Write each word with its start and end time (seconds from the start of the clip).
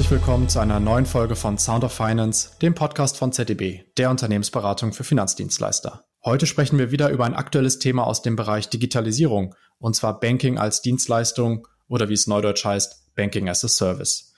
herzlich 0.00 0.18
willkommen 0.18 0.48
zu 0.48 0.60
einer 0.60 0.80
neuen 0.80 1.04
Folge 1.04 1.36
von 1.36 1.58
Sound 1.58 1.84
of 1.84 1.92
Finance, 1.92 2.52
dem 2.62 2.74
Podcast 2.74 3.18
von 3.18 3.32
ZDB, 3.32 3.82
der 3.98 4.08
Unternehmensberatung 4.08 4.94
für 4.94 5.04
Finanzdienstleister. 5.04 6.06
Heute 6.24 6.46
sprechen 6.46 6.78
wir 6.78 6.90
wieder 6.90 7.10
über 7.10 7.26
ein 7.26 7.34
aktuelles 7.34 7.80
Thema 7.80 8.06
aus 8.06 8.22
dem 8.22 8.34
Bereich 8.34 8.70
Digitalisierung, 8.70 9.54
und 9.76 9.94
zwar 9.94 10.18
Banking 10.18 10.56
als 10.56 10.80
Dienstleistung 10.80 11.68
oder 11.86 12.08
wie 12.08 12.14
es 12.14 12.26
neudeutsch 12.26 12.64
heißt, 12.64 13.14
Banking 13.14 13.50
as 13.50 13.62
a 13.62 13.68
Service. 13.68 14.32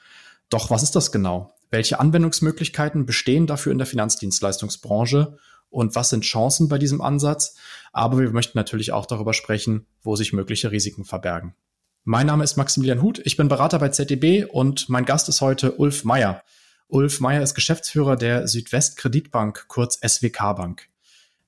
Doch 0.50 0.68
was 0.68 0.82
ist 0.82 0.96
das 0.96 1.12
genau? 1.12 1.54
Welche 1.70 2.00
Anwendungsmöglichkeiten 2.00 3.06
bestehen 3.06 3.46
dafür 3.46 3.70
in 3.70 3.78
der 3.78 3.86
Finanzdienstleistungsbranche 3.86 5.38
und 5.70 5.94
was 5.94 6.08
sind 6.10 6.24
Chancen 6.24 6.68
bei 6.68 6.78
diesem 6.78 7.00
Ansatz? 7.00 7.54
Aber 7.92 8.18
wir 8.18 8.32
möchten 8.32 8.58
natürlich 8.58 8.90
auch 8.90 9.06
darüber 9.06 9.32
sprechen, 9.32 9.86
wo 10.02 10.16
sich 10.16 10.32
mögliche 10.32 10.72
Risiken 10.72 11.04
verbergen. 11.04 11.54
Mein 12.04 12.26
Name 12.26 12.42
ist 12.42 12.56
Maximilian 12.56 13.00
Huth, 13.00 13.20
ich 13.22 13.36
bin 13.36 13.46
Berater 13.46 13.78
bei 13.78 13.90
ZDB 13.90 14.44
und 14.44 14.88
mein 14.88 15.04
Gast 15.04 15.28
ist 15.28 15.40
heute 15.40 15.76
Ulf 15.76 16.02
Meyer. 16.02 16.42
Ulf 16.88 17.20
Meyer 17.20 17.42
ist 17.42 17.54
Geschäftsführer 17.54 18.16
der 18.16 18.48
Südwest-Kreditbank, 18.48 19.66
kurz 19.68 20.00
SWK 20.04 20.56
Bank. 20.56 20.88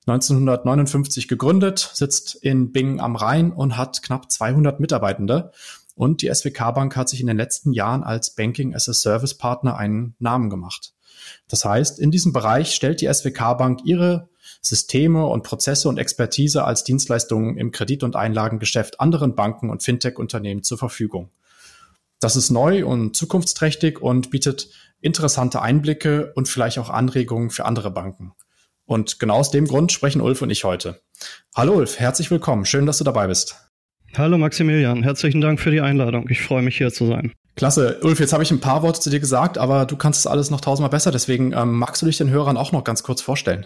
1959 0.07 1.27
gegründet, 1.27 1.91
sitzt 1.93 2.35
in 2.35 2.71
Bingen 2.71 3.01
am 3.01 3.17
Rhein 3.17 3.51
und 3.51 3.75
hat 3.75 4.01
knapp 4.01 4.31
200 4.31 4.79
Mitarbeitende. 4.79 5.51
Und 5.93 6.21
die 6.21 6.33
SWK 6.33 6.71
Bank 6.71 6.95
hat 6.95 7.09
sich 7.09 7.19
in 7.19 7.27
den 7.27 7.35
letzten 7.35 7.73
Jahren 7.73 8.05
als 8.05 8.33
Banking 8.33 8.73
as 8.73 8.87
a 8.87 8.93
Service 8.93 9.33
Partner 9.33 9.75
einen 9.75 10.15
Namen 10.19 10.49
gemacht. 10.49 10.93
Das 11.49 11.65
heißt, 11.65 11.99
in 11.99 12.11
diesem 12.11 12.31
Bereich 12.31 12.73
stellt 12.73 13.01
die 13.01 13.13
SWK 13.13 13.55
Bank 13.55 13.81
ihre 13.83 14.29
Systeme 14.65 15.25
und 15.27 15.43
Prozesse 15.43 15.87
und 15.87 15.97
Expertise 15.97 16.63
als 16.63 16.83
Dienstleistungen 16.83 17.57
im 17.57 17.71
Kredit- 17.71 18.03
und 18.03 18.15
Einlagengeschäft 18.15 18.99
anderen 18.99 19.35
Banken 19.35 19.69
und 19.69 19.83
Fintech-Unternehmen 19.83 20.63
zur 20.63 20.77
Verfügung. 20.77 21.29
Das 22.19 22.35
ist 22.35 22.49
neu 22.49 22.85
und 22.85 23.15
zukunftsträchtig 23.15 24.01
und 24.01 24.31
bietet 24.31 24.69
interessante 25.01 25.61
Einblicke 25.61 26.31
und 26.35 26.49
vielleicht 26.49 26.79
auch 26.79 26.89
Anregungen 26.89 27.51
für 27.51 27.65
andere 27.65 27.91
Banken. 27.91 28.33
Und 28.85 29.19
genau 29.19 29.35
aus 29.35 29.51
dem 29.51 29.67
Grund 29.67 29.91
sprechen 29.91 30.21
Ulf 30.21 30.41
und 30.41 30.49
ich 30.49 30.63
heute. 30.63 31.01
Hallo 31.55 31.73
Ulf, 31.73 31.99
herzlich 31.99 32.31
willkommen. 32.31 32.65
Schön, 32.65 32.85
dass 32.85 32.97
du 32.97 33.03
dabei 33.03 33.27
bist. 33.27 33.55
Hallo 34.17 34.37
Maximilian, 34.37 35.03
herzlichen 35.03 35.41
Dank 35.41 35.59
für 35.59 35.71
die 35.71 35.81
Einladung. 35.81 36.27
Ich 36.29 36.41
freue 36.41 36.61
mich 36.61 36.77
hier 36.77 36.91
zu 36.91 37.07
sein. 37.07 37.33
Klasse. 37.55 37.99
Ulf, 38.01 38.19
jetzt 38.19 38.33
habe 38.33 38.43
ich 38.43 38.51
ein 38.51 38.59
paar 38.59 38.81
Worte 38.81 38.99
zu 38.99 39.09
dir 39.09 39.19
gesagt, 39.19 39.57
aber 39.57 39.85
du 39.85 39.95
kannst 39.95 40.19
es 40.19 40.27
alles 40.27 40.49
noch 40.49 40.61
tausendmal 40.61 40.89
besser. 40.89 41.11
Deswegen 41.11 41.53
ähm, 41.53 41.73
magst 41.73 42.01
du 42.01 42.05
dich 42.05 42.17
den 42.17 42.29
Hörern 42.29 42.57
auch 42.57 42.71
noch 42.71 42.83
ganz 42.83 43.03
kurz 43.03 43.21
vorstellen? 43.21 43.65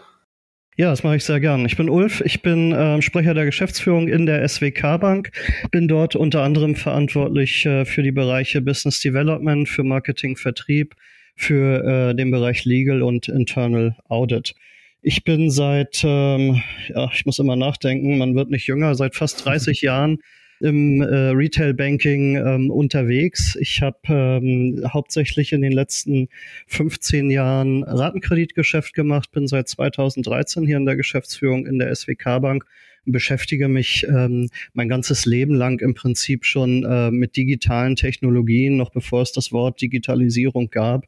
Ja, 0.79 0.91
das 0.91 1.03
mache 1.03 1.17
ich 1.17 1.25
sehr 1.25 1.41
gern. 1.41 1.65
Ich 1.65 1.75
bin 1.75 1.89
Ulf, 1.89 2.21
ich 2.23 2.41
bin 2.41 2.71
äh, 2.71 3.01
Sprecher 3.01 3.33
der 3.33 3.43
Geschäftsführung 3.43 4.07
in 4.07 4.25
der 4.25 4.47
SWK 4.47 4.97
Bank, 4.97 5.31
bin 5.71 5.89
dort 5.89 6.15
unter 6.15 6.41
anderem 6.41 6.73
verantwortlich 6.73 7.65
äh, 7.65 7.83
für 7.83 8.01
die 8.01 8.13
Bereiche 8.13 8.61
Business 8.61 9.01
Development, 9.01 9.67
für 9.67 9.83
Marketing, 9.83 10.37
Vertrieb, 10.37 10.95
für 11.35 11.83
äh, 11.83 12.15
den 12.15 12.31
Bereich 12.31 12.63
Legal 12.63 13.01
und 13.01 13.27
Internal 13.27 13.97
Audit. 14.07 14.55
Ich 15.01 15.25
bin 15.25 15.51
seit, 15.51 16.01
ähm, 16.05 16.61
ja, 16.87 17.09
ich 17.13 17.25
muss 17.25 17.39
immer 17.39 17.57
nachdenken, 17.57 18.17
man 18.17 18.33
wird 18.35 18.49
nicht 18.49 18.65
jünger, 18.65 18.95
seit 18.95 19.15
fast 19.15 19.43
30 19.43 19.81
Jahren 19.81 20.19
im 20.61 21.01
äh, 21.01 21.05
Retail 21.05 21.73
Banking 21.73 22.35
ähm, 22.35 22.71
unterwegs. 22.71 23.55
Ich 23.59 23.81
habe 23.81 23.97
ähm, 24.07 24.83
hauptsächlich 24.87 25.53
in 25.53 25.61
den 25.61 25.71
letzten 25.71 26.29
15 26.67 27.31
Jahren 27.31 27.83
Ratenkreditgeschäft 27.83 28.93
gemacht, 28.93 29.31
bin 29.31 29.47
seit 29.47 29.67
2013 29.67 30.65
hier 30.65 30.77
in 30.77 30.85
der 30.85 30.95
Geschäftsführung 30.95 31.65
in 31.65 31.79
der 31.79 31.93
SWK 31.95 32.39
Bank 32.41 32.65
beschäftige 33.05 33.67
mich 33.67 34.05
ähm, 34.07 34.49
mein 34.73 34.89
ganzes 34.89 35.25
Leben 35.25 35.55
lang 35.55 35.79
im 35.79 35.95
Prinzip 35.95 36.45
schon 36.45 36.83
äh, 36.83 37.09
mit 37.09 37.35
digitalen 37.35 37.95
Technologien, 37.95 38.77
noch 38.77 38.91
bevor 38.91 39.21
es 39.21 39.31
das 39.31 39.51
Wort 39.51 39.81
Digitalisierung 39.81 40.69
gab 40.69 41.05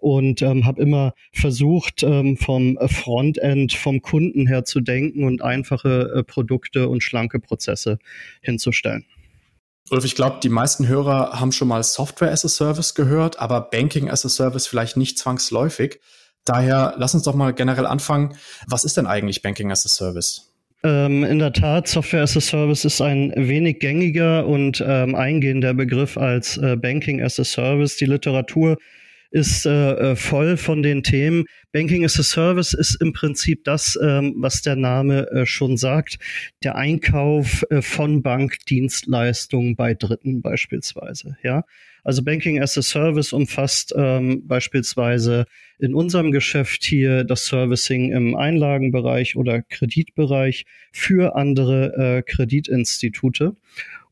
und 0.00 0.42
ähm, 0.42 0.66
habe 0.66 0.82
immer 0.82 1.14
versucht, 1.32 2.02
ähm, 2.02 2.36
vom 2.36 2.78
Frontend, 2.88 3.72
vom 3.72 4.02
Kunden 4.02 4.46
her 4.46 4.64
zu 4.64 4.80
denken 4.80 5.24
und 5.24 5.42
einfache 5.42 6.12
äh, 6.14 6.22
Produkte 6.22 6.88
und 6.88 7.02
schlanke 7.02 7.40
Prozesse 7.40 7.98
hinzustellen. 8.40 9.04
Ulf, 9.90 10.04
ich 10.04 10.14
glaube, 10.14 10.38
die 10.42 10.48
meisten 10.48 10.86
Hörer 10.86 11.40
haben 11.40 11.52
schon 11.52 11.68
mal 11.68 11.82
Software 11.82 12.30
as 12.30 12.44
a 12.44 12.48
Service 12.48 12.94
gehört, 12.94 13.40
aber 13.40 13.60
Banking 13.60 14.08
as 14.08 14.24
a 14.24 14.28
Service 14.28 14.66
vielleicht 14.66 14.96
nicht 14.96 15.18
zwangsläufig. 15.18 16.00
Daher 16.44 16.94
lass 16.96 17.14
uns 17.14 17.24
doch 17.24 17.34
mal 17.34 17.52
generell 17.52 17.86
anfangen. 17.86 18.36
Was 18.66 18.84
ist 18.84 18.96
denn 18.96 19.06
eigentlich 19.06 19.42
Banking 19.42 19.70
as 19.70 19.84
a 19.84 19.88
Service? 19.88 20.50
Ähm, 20.82 21.24
in 21.24 21.38
der 21.38 21.52
Tat, 21.52 21.88
Software 21.88 22.22
as 22.22 22.36
a 22.36 22.40
Service 22.40 22.84
ist 22.84 23.00
ein 23.02 23.32
wenig 23.36 23.80
gängiger 23.80 24.46
und 24.46 24.82
ähm, 24.86 25.14
eingehender 25.14 25.74
Begriff 25.74 26.16
als 26.16 26.56
äh, 26.56 26.76
Banking 26.76 27.20
as 27.20 27.38
a 27.38 27.44
Service. 27.44 27.96
Die 27.96 28.06
Literatur 28.06 28.78
ist 29.30 29.66
äh, 29.66 29.92
äh, 29.92 30.16
voll 30.16 30.56
von 30.56 30.82
den 30.82 31.02
Themen. 31.02 31.44
Banking 31.72 32.04
as 32.04 32.18
a 32.18 32.22
Service 32.22 32.74
ist 32.74 32.96
im 33.00 33.12
Prinzip 33.12 33.64
das, 33.64 33.98
ähm, 34.02 34.34
was 34.36 34.62
der 34.62 34.76
Name 34.76 35.30
äh, 35.30 35.46
schon 35.46 35.76
sagt, 35.76 36.18
der 36.62 36.76
Einkauf 36.76 37.64
äh, 37.70 37.80
von 37.82 38.22
Bankdienstleistungen 38.22 39.76
bei 39.76 39.94
Dritten 39.94 40.42
beispielsweise. 40.42 41.36
Ja, 41.42 41.64
also 42.02 42.22
Banking 42.22 42.60
as 42.60 42.76
a 42.78 42.82
Service 42.82 43.32
umfasst 43.32 43.94
ähm, 43.96 44.46
beispielsweise 44.46 45.44
in 45.78 45.94
unserem 45.94 46.32
Geschäft 46.32 46.84
hier 46.84 47.24
das 47.24 47.46
Servicing 47.46 48.12
im 48.12 48.36
Einlagenbereich 48.36 49.36
oder 49.36 49.62
Kreditbereich 49.62 50.64
für 50.92 51.36
andere 51.36 52.18
äh, 52.18 52.22
Kreditinstitute 52.22 53.54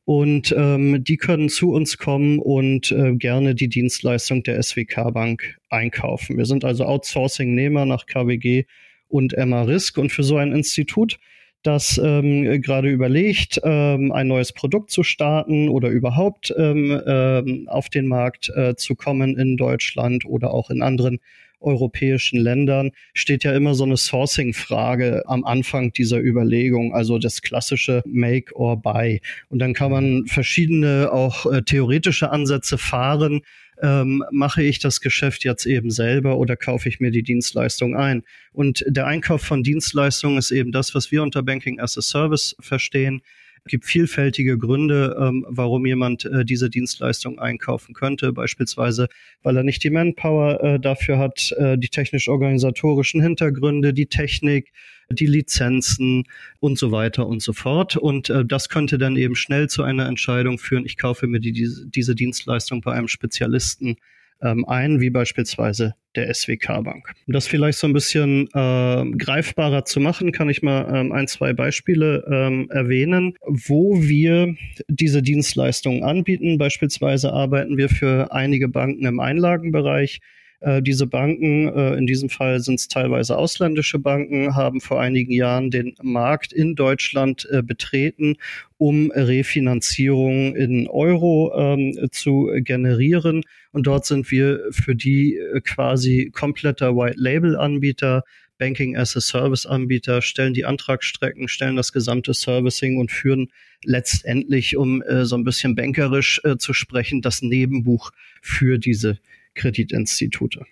und 0.08 0.54
ähm, 0.56 1.04
die 1.04 1.18
können 1.18 1.50
zu 1.50 1.70
uns 1.70 1.98
kommen 1.98 2.38
und 2.38 2.90
äh, 2.92 3.14
gerne 3.14 3.54
die 3.54 3.68
Dienstleistung 3.68 4.42
der 4.42 4.62
SWK 4.62 5.10
Bank 5.12 5.58
einkaufen. 5.68 6.38
Wir 6.38 6.46
sind 6.46 6.64
also 6.64 6.86
Outsourcing-Nehmer 6.86 7.84
nach 7.84 8.06
KWG 8.06 8.64
und 9.08 9.34
Emma 9.34 9.64
Risk 9.64 9.98
und 9.98 10.10
für 10.10 10.22
so 10.22 10.38
ein 10.38 10.52
Institut, 10.52 11.18
das 11.62 12.00
ähm, 12.02 12.62
gerade 12.62 12.88
überlegt, 12.88 13.60
ähm, 13.62 14.10
ein 14.10 14.28
neues 14.28 14.54
Produkt 14.54 14.90
zu 14.90 15.02
starten 15.02 15.68
oder 15.68 15.90
überhaupt 15.90 16.54
ähm, 16.56 16.98
ähm, 17.06 17.68
auf 17.68 17.90
den 17.90 18.06
Markt 18.06 18.50
äh, 18.56 18.76
zu 18.76 18.94
kommen 18.94 19.36
in 19.36 19.58
Deutschland 19.58 20.24
oder 20.24 20.54
auch 20.54 20.70
in 20.70 20.80
anderen 20.80 21.18
europäischen 21.60 22.38
Ländern 22.38 22.90
steht 23.14 23.44
ja 23.44 23.54
immer 23.54 23.74
so 23.74 23.84
eine 23.84 23.96
Sourcing-Frage 23.96 25.22
am 25.26 25.44
Anfang 25.44 25.92
dieser 25.92 26.20
Überlegung, 26.20 26.94
also 26.94 27.18
das 27.18 27.42
klassische 27.42 28.02
Make 28.06 28.54
or 28.54 28.80
Buy. 28.80 29.20
Und 29.48 29.58
dann 29.58 29.74
kann 29.74 29.90
man 29.90 30.26
verschiedene 30.26 31.10
auch 31.12 31.46
äh, 31.46 31.62
theoretische 31.62 32.30
Ansätze 32.30 32.78
fahren. 32.78 33.40
Ähm, 33.80 34.24
mache 34.32 34.62
ich 34.62 34.80
das 34.80 35.00
Geschäft 35.00 35.44
jetzt 35.44 35.64
eben 35.64 35.90
selber 35.90 36.38
oder 36.38 36.56
kaufe 36.56 36.88
ich 36.88 36.98
mir 36.98 37.10
die 37.10 37.22
Dienstleistung 37.22 37.96
ein? 37.96 38.24
Und 38.52 38.84
der 38.88 39.06
Einkauf 39.06 39.42
von 39.42 39.62
Dienstleistungen 39.62 40.38
ist 40.38 40.50
eben 40.50 40.72
das, 40.72 40.94
was 40.94 41.12
wir 41.12 41.22
unter 41.22 41.42
Banking 41.42 41.78
as 41.78 41.96
a 41.96 42.02
Service 42.02 42.56
verstehen 42.60 43.22
gibt 43.66 43.84
vielfältige 43.84 44.58
Gründe, 44.58 45.16
ähm, 45.20 45.44
warum 45.48 45.86
jemand 45.86 46.24
äh, 46.24 46.44
diese 46.44 46.70
Dienstleistung 46.70 47.38
einkaufen 47.38 47.94
könnte. 47.94 48.32
Beispielsweise, 48.32 49.08
weil 49.42 49.56
er 49.56 49.62
nicht 49.62 49.84
die 49.84 49.90
Manpower 49.90 50.62
äh, 50.62 50.80
dafür 50.80 51.18
hat, 51.18 51.52
äh, 51.58 51.78
die 51.78 51.88
technisch-organisatorischen 51.88 53.20
Hintergründe, 53.20 53.92
die 53.92 54.06
Technik, 54.06 54.72
die 55.10 55.26
Lizenzen 55.26 56.24
und 56.60 56.78
so 56.78 56.92
weiter 56.92 57.26
und 57.26 57.42
so 57.42 57.52
fort. 57.52 57.96
Und 57.96 58.30
äh, 58.30 58.44
das 58.44 58.68
könnte 58.68 58.98
dann 58.98 59.16
eben 59.16 59.36
schnell 59.36 59.68
zu 59.68 59.82
einer 59.82 60.06
Entscheidung 60.06 60.58
führen, 60.58 60.84
ich 60.84 60.98
kaufe 60.98 61.26
mir 61.26 61.40
die, 61.40 61.52
diese, 61.52 61.86
diese 61.86 62.14
Dienstleistung 62.14 62.80
bei 62.80 62.92
einem 62.92 63.08
Spezialisten 63.08 63.96
ähm, 64.42 64.64
ein, 64.66 65.00
wie 65.00 65.10
beispielsweise 65.10 65.94
der 66.16 66.32
SWK-Bank. 66.32 67.12
Um 67.26 67.32
das 67.32 67.46
vielleicht 67.46 67.78
so 67.78 67.86
ein 67.86 67.92
bisschen 67.92 68.48
äh, 68.54 69.04
greifbarer 69.16 69.84
zu 69.84 70.00
machen, 70.00 70.32
kann 70.32 70.48
ich 70.48 70.62
mal 70.62 70.88
ähm, 70.94 71.12
ein, 71.12 71.28
zwei 71.28 71.52
Beispiele 71.52 72.24
ähm, 72.30 72.68
erwähnen, 72.70 73.34
wo 73.46 74.00
wir 74.02 74.54
diese 74.88 75.22
Dienstleistungen 75.22 76.02
anbieten. 76.02 76.58
Beispielsweise 76.58 77.32
arbeiten 77.32 77.76
wir 77.76 77.88
für 77.88 78.32
einige 78.32 78.68
Banken 78.68 79.06
im 79.06 79.20
Einlagenbereich 79.20 80.20
äh, 80.60 80.82
diese 80.82 81.06
Banken, 81.06 81.68
äh, 81.68 81.94
in 81.94 82.06
diesem 82.06 82.28
Fall 82.28 82.60
sind 82.60 82.80
es 82.80 82.88
teilweise 82.88 83.36
ausländische 83.36 83.98
Banken, 83.98 84.56
haben 84.56 84.80
vor 84.80 85.00
einigen 85.00 85.32
Jahren 85.32 85.70
den 85.70 85.94
Markt 86.02 86.52
in 86.52 86.74
Deutschland 86.74 87.46
äh, 87.50 87.62
betreten, 87.62 88.36
um 88.76 89.10
Refinanzierung 89.12 90.56
in 90.56 90.88
Euro 90.88 91.52
ähm, 91.56 92.08
zu 92.10 92.50
generieren. 92.56 93.42
Und 93.72 93.86
dort 93.86 94.06
sind 94.06 94.30
wir 94.30 94.64
für 94.70 94.96
die 94.96 95.36
äh, 95.36 95.60
quasi 95.60 96.30
kompletter 96.32 96.96
White-Label-Anbieter, 96.96 98.24
Banking 98.58 98.96
as 98.96 99.16
a 99.16 99.20
Service 99.20 99.66
Anbieter, 99.66 100.20
stellen 100.20 100.52
die 100.52 100.64
Antragsstrecken, 100.64 101.46
stellen 101.46 101.76
das 101.76 101.92
gesamte 101.92 102.34
Servicing 102.34 102.98
und 102.98 103.12
führen 103.12 103.52
letztendlich, 103.84 104.76
um 104.76 105.02
äh, 105.02 105.24
so 105.24 105.36
ein 105.36 105.44
bisschen 105.44 105.76
bankerisch 105.76 106.40
äh, 106.42 106.56
zu 106.56 106.72
sprechen, 106.72 107.22
das 107.22 107.42
Nebenbuch 107.42 108.10
für 108.42 108.78
diese 108.78 109.20
Kreditinstitute. 109.58 110.64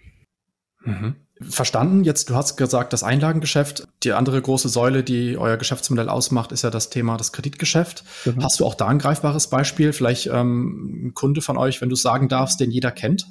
Mhm. 0.85 1.17
Verstanden. 1.43 2.05
Jetzt, 2.05 2.31
du 2.31 2.35
hast 2.35 2.57
gesagt, 2.57 2.95
das 2.95 3.03
Einlagengeschäft. 3.03 3.87
Die 4.05 4.13
andere 4.13 4.41
große 4.41 4.71
Säule, 4.71 5.03
die 5.03 5.37
euer 5.37 5.59
Geschäftsmodell 5.59 6.09
ausmacht, 6.09 6.51
ist 6.51 6.63
ja 6.63 6.71
das 6.71 6.89
Thema 6.89 7.19
das 7.19 7.33
Kreditgeschäft. 7.33 8.05
Mhm. 8.25 8.43
Hast 8.43 8.59
du 8.59 8.65
auch 8.65 8.75
da 8.75 8.87
ein 8.89 8.99
greifbares 8.99 9.51
Beispiel? 9.51 9.93
Vielleicht 9.93 10.29
ähm, 10.29 11.09
ein 11.09 11.15
Kunde 11.15 11.43
von 11.43 11.59
euch, 11.59 11.83
wenn 11.83 11.91
du 11.91 11.97
sagen 11.97 12.29
darfst, 12.29 12.61
den 12.61 12.71
jeder 12.71 12.91
kennt? 12.91 13.27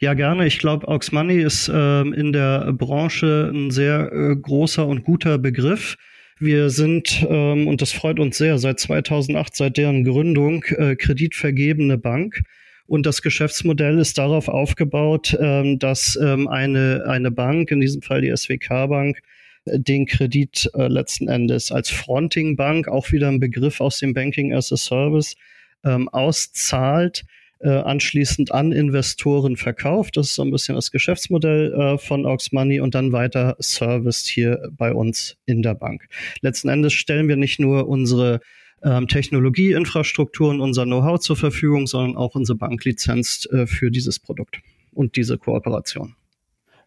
Ja, 0.00 0.14
gerne. 0.14 0.44
Ich 0.46 0.58
glaube, 0.58 0.88
Aux 0.88 1.12
Money 1.12 1.40
ist 1.40 1.70
ähm, 1.72 2.12
in 2.12 2.32
der 2.32 2.72
Branche 2.72 3.50
ein 3.54 3.70
sehr 3.70 4.12
äh, 4.12 4.34
großer 4.34 4.84
und 4.84 5.04
guter 5.04 5.38
Begriff. 5.38 5.96
Wir 6.40 6.68
sind, 6.70 7.24
ähm, 7.28 7.68
und 7.68 7.80
das 7.80 7.92
freut 7.92 8.18
uns 8.18 8.36
sehr, 8.36 8.58
seit 8.58 8.80
2008, 8.80 9.54
seit 9.54 9.76
deren 9.76 10.02
Gründung, 10.02 10.64
äh, 10.64 10.96
kreditvergebene 10.96 11.96
Bank. 11.96 12.42
Und 12.86 13.06
das 13.06 13.22
Geschäftsmodell 13.22 13.98
ist 13.98 14.18
darauf 14.18 14.48
aufgebaut, 14.48 15.36
ähm, 15.40 15.78
dass 15.78 16.18
ähm, 16.20 16.48
eine, 16.48 17.04
eine 17.06 17.30
Bank, 17.30 17.70
in 17.70 17.80
diesem 17.80 18.02
Fall 18.02 18.20
die 18.20 18.34
SWK-Bank, 18.36 19.20
äh, 19.64 19.80
den 19.80 20.06
Kredit 20.06 20.70
äh, 20.74 20.88
letzten 20.88 21.28
Endes 21.28 21.72
als 21.72 21.90
Fronting-Bank, 21.90 22.88
auch 22.88 23.10
wieder 23.12 23.28
ein 23.28 23.40
Begriff 23.40 23.80
aus 23.80 23.98
dem 23.98 24.12
Banking 24.12 24.52
as 24.52 24.72
a 24.72 24.76
Service, 24.76 25.36
ähm, 25.84 26.08
auszahlt 26.10 27.24
äh, 27.64 27.70
anschließend 27.70 28.52
an 28.52 28.72
Investoren 28.72 29.56
verkauft. 29.56 30.16
Das 30.16 30.28
ist 30.28 30.34
so 30.34 30.42
ein 30.42 30.50
bisschen 30.50 30.74
das 30.74 30.90
Geschäftsmodell 30.90 31.72
äh, 31.72 31.98
von 31.98 32.26
Aux 32.26 32.52
Money 32.52 32.80
und 32.80 32.94
dann 32.94 33.12
weiter 33.12 33.56
serviced 33.58 34.26
hier 34.26 34.68
bei 34.72 34.92
uns 34.92 35.36
in 35.46 35.62
der 35.62 35.74
Bank. 35.74 36.06
Letzten 36.42 36.68
Endes 36.68 36.92
stellen 36.92 37.28
wir 37.28 37.36
nicht 37.36 37.58
nur 37.58 37.88
unsere 37.88 38.40
ähm, 38.84 39.08
Technologieinfrastruktur 39.08 40.50
und 40.50 40.60
unser 40.60 40.84
Know-how 40.84 41.18
zur 41.18 41.36
Verfügung, 41.36 41.86
sondern 41.86 42.16
auch 42.16 42.34
unsere 42.34 42.58
Banklizenz 42.58 43.48
äh, 43.50 43.66
für 43.66 43.90
dieses 43.90 44.20
Produkt 44.20 44.58
und 44.92 45.16
diese 45.16 45.38
Kooperation. 45.38 46.14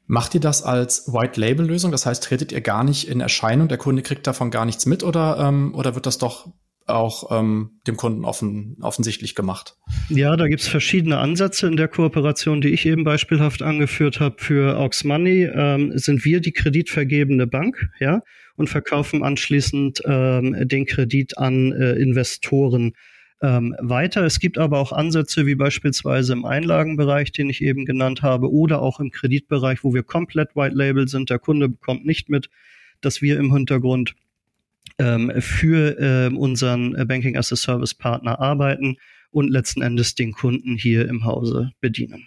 Macht 0.06 0.36
ihr 0.36 0.40
das 0.40 0.64
als 0.64 1.12
White-Label-Lösung? 1.12 1.92
Das 1.92 2.06
heißt, 2.06 2.24
tretet 2.24 2.54
ihr 2.54 2.62
gar 2.62 2.86
nicht 2.86 3.10
in 3.10 3.20
Erscheinung, 3.20 3.68
der 3.68 3.78
Kunde 3.78 4.02
kriegt 4.04 4.26
davon 4.26 4.52
gar 4.52 4.66
nichts 4.66 4.86
mit 4.86 5.04
oder, 5.04 5.38
ähm, 5.40 5.76
oder 5.76 5.96
wird 5.96 6.06
das 6.06 6.18
doch 6.18 6.48
auch 6.86 7.38
ähm, 7.38 7.72
dem 7.86 7.98
Kunden 7.98 8.24
offen, 8.24 8.78
offensichtlich 8.82 9.36
gemacht. 9.36 9.76
Ja, 10.10 10.38
da 10.38 10.48
gibt's 10.48 10.68
verschiedene 10.68 11.18
Ansätze 11.18 11.68
in 11.68 11.76
der 11.76 11.90
Kooperation, 11.90 12.62
die 12.62 12.70
ich 12.70 12.86
eben 12.86 13.04
beispielhaft 13.04 13.62
angeführt 13.62 14.22
habe. 14.22 14.36
Für 14.38 14.80
Aux 14.80 15.04
Money 15.04 15.44
ähm, 15.54 15.92
sind 15.96 16.24
wir 16.24 16.40
die 16.40 16.54
kreditvergebende 16.54 17.46
Bank, 17.46 17.90
ja, 18.00 18.22
und 18.57 18.69
verkaufen 18.69 19.24
anschließend 19.24 20.01
ähm, 20.06 20.68
den 20.68 20.86
Kredit 20.86 21.38
an 21.38 21.71
äh, 21.71 21.94
Investoren 21.94 22.94
ähm, 23.42 23.75
weiter. 23.80 24.25
Es 24.25 24.39
gibt 24.39 24.57
aber 24.57 24.80
auch 24.80 24.92
Ansätze 24.92 25.45
wie 25.45 25.56
beispielsweise 25.56 26.33
im 26.33 26.44
Einlagenbereich, 26.44 27.31
den 27.31 27.50
ich 27.50 27.62
eben 27.62 27.86
genannt 27.86 28.24
habe, 28.24 28.51
oder 28.51 28.81
auch 28.81 29.00
im 29.00 29.12
Kreditbereich, 29.12 29.83
wo 29.83 29.94
wir 29.94 30.04
komplett 30.04 30.56
White 30.56 30.75
Label 30.75 31.07
sind. 31.07 31.30
Der 31.30 31.39
Kunde 31.39 31.69
bekommt 31.69 32.06
nicht 32.06 32.30
mit, 32.30 32.50
dass 33.00 33.21
wir 33.21 33.38
im 33.38 33.54
Hintergrund 33.54 34.15
ähm, 34.98 35.31
für 35.39 36.00
äh, 36.00 36.36
unseren 36.36 36.94
Banking 37.07 37.38
as 37.38 37.54
a 37.54 37.56
Service 37.56 37.94
Partner 37.94 38.39
arbeiten 38.39 38.98
und 39.30 39.50
letzten 39.50 39.83
Endes 39.83 40.15
den 40.15 40.31
Kunden 40.31 40.77
hier 40.77 41.07
im 41.07 41.24
Hause 41.24 41.71
bedienen. 41.80 42.25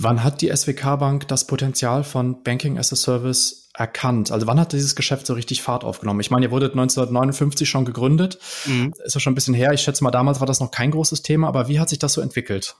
Wann 0.00 0.22
hat 0.22 0.42
die 0.42 0.54
SWK 0.54 0.96
Bank 0.96 1.26
das 1.26 1.48
Potenzial 1.48 2.04
von 2.04 2.44
Banking 2.44 2.78
as 2.78 2.92
a 2.92 2.96
Service 2.96 3.68
erkannt? 3.74 4.30
Also 4.30 4.46
wann 4.46 4.60
hat 4.60 4.72
dieses 4.72 4.94
Geschäft 4.94 5.26
so 5.26 5.34
richtig 5.34 5.60
Fahrt 5.60 5.82
aufgenommen? 5.82 6.20
Ich 6.20 6.30
meine, 6.30 6.46
ihr 6.46 6.52
wurdet 6.52 6.70
1959 6.70 7.68
schon 7.68 7.84
gegründet. 7.84 8.38
Mhm. 8.66 8.94
Ist 9.04 9.14
ja 9.14 9.20
schon 9.20 9.32
ein 9.32 9.34
bisschen 9.34 9.54
her. 9.54 9.72
Ich 9.72 9.80
schätze 9.80 10.04
mal, 10.04 10.12
damals 10.12 10.38
war 10.38 10.46
das 10.46 10.60
noch 10.60 10.70
kein 10.70 10.92
großes 10.92 11.22
Thema, 11.22 11.48
aber 11.48 11.66
wie 11.66 11.80
hat 11.80 11.88
sich 11.88 11.98
das 11.98 12.12
so 12.12 12.20
entwickelt? 12.20 12.76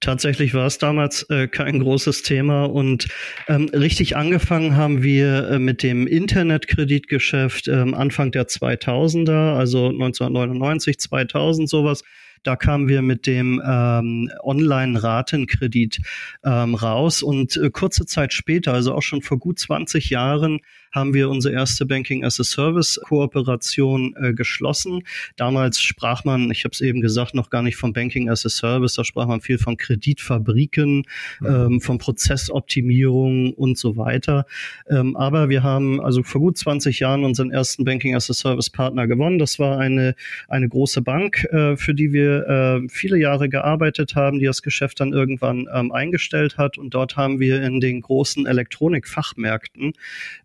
Tatsächlich 0.00 0.52
war 0.52 0.66
es 0.66 0.78
damals 0.78 1.22
äh, 1.30 1.46
kein 1.46 1.78
großes 1.78 2.24
Thema 2.24 2.64
und 2.64 3.06
ähm, 3.46 3.70
richtig 3.72 4.16
angefangen 4.16 4.76
haben 4.76 5.04
wir 5.04 5.48
äh, 5.48 5.58
mit 5.60 5.84
dem 5.84 6.08
Internetkreditgeschäft 6.08 7.68
ähm, 7.68 7.94
Anfang 7.94 8.32
der 8.32 8.48
2000er, 8.48 9.54
also 9.54 9.86
1999, 9.90 10.98
2000 10.98 11.68
sowas. 11.68 12.02
Da 12.42 12.56
kamen 12.56 12.88
wir 12.88 13.02
mit 13.02 13.26
dem 13.26 13.62
ähm, 13.64 14.30
Online-Ratenkredit 14.42 16.00
ähm, 16.44 16.74
raus 16.74 17.22
und 17.22 17.56
äh, 17.56 17.70
kurze 17.70 18.06
Zeit 18.06 18.32
später, 18.32 18.72
also 18.72 18.94
auch 18.94 19.02
schon 19.02 19.22
vor 19.22 19.38
gut 19.38 19.58
20 19.58 20.10
Jahren, 20.10 20.60
haben 20.92 21.14
wir 21.14 21.30
unsere 21.30 21.54
erste 21.54 21.86
Banking 21.86 22.24
as 22.24 22.38
a 22.38 22.44
Service 22.44 23.00
Kooperation 23.02 24.14
äh, 24.20 24.34
geschlossen. 24.34 25.02
Damals 25.36 25.80
sprach 25.80 26.24
man, 26.24 26.50
ich 26.50 26.64
habe 26.64 26.72
es 26.72 26.80
eben 26.80 27.00
gesagt, 27.00 27.34
noch 27.34 27.50
gar 27.50 27.62
nicht 27.62 27.76
von 27.76 27.92
Banking 27.92 28.28
as 28.28 28.44
a 28.44 28.50
Service, 28.50 28.94
da 28.94 29.04
sprach 29.04 29.26
man 29.26 29.40
viel 29.40 29.58
von 29.58 29.76
Kreditfabriken, 29.76 31.04
ähm, 31.44 31.80
von 31.80 31.98
Prozessoptimierung 31.98 33.54
und 33.54 33.78
so 33.78 33.96
weiter. 33.96 34.46
Ähm, 34.88 35.16
aber 35.16 35.48
wir 35.48 35.62
haben 35.62 36.00
also 36.00 36.22
vor 36.22 36.40
gut 36.40 36.58
20 36.58 37.00
Jahren 37.00 37.24
unseren 37.24 37.50
ersten 37.50 37.84
Banking 37.84 38.14
as 38.14 38.28
a 38.28 38.34
Service 38.34 38.68
Partner 38.68 39.06
gewonnen. 39.06 39.38
Das 39.38 39.58
war 39.58 39.78
eine, 39.78 40.14
eine 40.48 40.68
große 40.68 41.00
Bank, 41.00 41.44
äh, 41.44 41.76
für 41.76 41.94
die 41.94 42.12
wir 42.12 42.46
äh, 42.46 42.88
viele 42.88 43.16
Jahre 43.18 43.48
gearbeitet 43.48 44.14
haben, 44.14 44.38
die 44.38 44.46
das 44.46 44.62
Geschäft 44.62 45.00
dann 45.00 45.12
irgendwann 45.12 45.68
ähm, 45.72 45.90
eingestellt 45.90 46.58
hat. 46.58 46.76
Und 46.76 46.92
dort 46.92 47.16
haben 47.16 47.40
wir 47.40 47.62
in 47.62 47.80
den 47.80 48.02
großen 48.02 48.46
Elektronikfachmärkten 48.46 49.94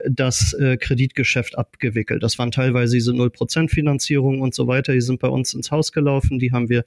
das 0.07 0.36
das 0.37 0.53
äh, 0.53 0.77
Kreditgeschäft 0.77 1.57
abgewickelt. 1.57 2.23
Das 2.23 2.37
waren 2.39 2.51
teilweise 2.51 2.95
diese 2.95 3.11
0% 3.11 3.69
Finanzierung 3.69 4.41
und 4.41 4.53
so 4.53 4.67
weiter. 4.67 4.93
Die 4.93 5.01
sind 5.01 5.19
bei 5.19 5.27
uns 5.27 5.53
ins 5.53 5.71
Haus 5.71 5.91
gelaufen, 5.91 6.39
die 6.39 6.51
haben 6.51 6.69
wir 6.69 6.83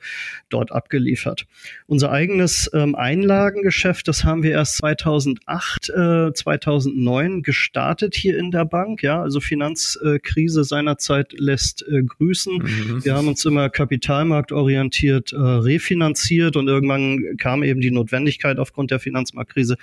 dort 0.49 0.73
abgeliefert. 0.73 1.47
Unser 1.87 2.11
eigenes 2.11 2.71
ähm, 2.75 2.95
Einlagengeschäft, 2.95 4.09
das 4.09 4.25
haben 4.25 4.43
wir 4.43 4.53
erst 4.53 4.77
2008, 4.77 5.91
äh, 5.91 6.33
2009 6.33 7.43
gestartet 7.43 8.15
hier 8.15 8.39
in 8.39 8.51
der 8.51 8.65
Bank. 8.65 9.03
Ja, 9.03 9.23
also 9.23 9.41
Finanzkrise 9.41 10.65
seinerzeit 10.65 11.33
lässt 11.33 11.87
äh, 11.89 12.03
grüßen. 12.03 12.55
Mhm. 12.55 13.05
Wir 13.05 13.15
haben 13.15 13.29
uns 13.29 13.45
immer 13.45 13.69
kapitalmarktorientiert 13.69 15.33
äh, 15.33 15.37
refinanziert 15.37 16.57
und 16.57 16.69
irgendwann 16.69 17.37
kam 17.39 17.63
eben 17.63 17.81
die 17.81 17.91
Notwendigkeit 17.91 18.59
aufgrund 18.59 18.91
der 18.91 19.01
Finanzmarktkrise, 19.01 19.77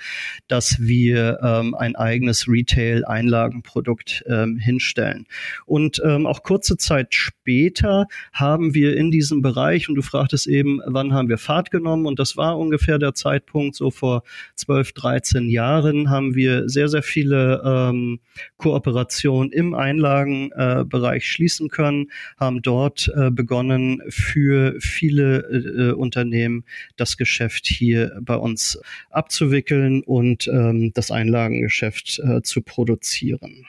dass 0.46 0.80
wir 0.80 1.38
ähm, 1.42 1.74
ein 1.74 1.96
eigenes 1.96 2.48
Retail-Einlagen 2.48 3.57
Produkt 3.62 4.24
ähm, 4.26 4.56
hinstellen. 4.58 5.26
Und 5.66 6.00
ähm, 6.04 6.26
auch 6.26 6.42
kurze 6.42 6.76
Zeit 6.76 7.14
später 7.14 8.06
haben 8.32 8.74
wir 8.74 8.96
in 8.96 9.10
diesem 9.10 9.42
Bereich, 9.42 9.88
und 9.88 9.94
du 9.94 10.02
fragtest 10.02 10.46
eben, 10.46 10.80
wann 10.86 11.12
haben 11.12 11.28
wir 11.28 11.38
Fahrt 11.38 11.70
genommen? 11.70 12.06
Und 12.06 12.18
das 12.18 12.36
war 12.36 12.58
ungefähr 12.58 12.98
der 12.98 13.14
Zeitpunkt, 13.14 13.74
so 13.74 13.90
vor 13.90 14.22
12, 14.56 14.92
13 14.92 15.48
Jahren, 15.48 16.10
haben 16.10 16.34
wir 16.34 16.68
sehr, 16.68 16.88
sehr 16.88 17.02
viele 17.02 17.62
ähm, 17.64 18.20
Kooperationen 18.56 19.52
im 19.52 19.74
Einlagenbereich 19.74 21.22
äh, 21.22 21.26
schließen 21.26 21.68
können, 21.68 22.10
haben 22.38 22.62
dort 22.62 23.10
äh, 23.14 23.30
begonnen, 23.30 24.02
für 24.08 24.74
viele 24.80 25.38
äh, 25.38 25.92
Unternehmen 25.92 26.64
das 26.96 27.16
Geschäft 27.16 27.66
hier 27.66 28.18
bei 28.20 28.36
uns 28.36 28.80
abzuwickeln 29.10 30.02
und 30.02 30.48
ähm, 30.48 30.92
das 30.94 31.10
Einlagengeschäft 31.10 32.20
äh, 32.20 32.42
zu 32.42 32.62
produzieren 32.62 33.47
machen. 33.56 33.66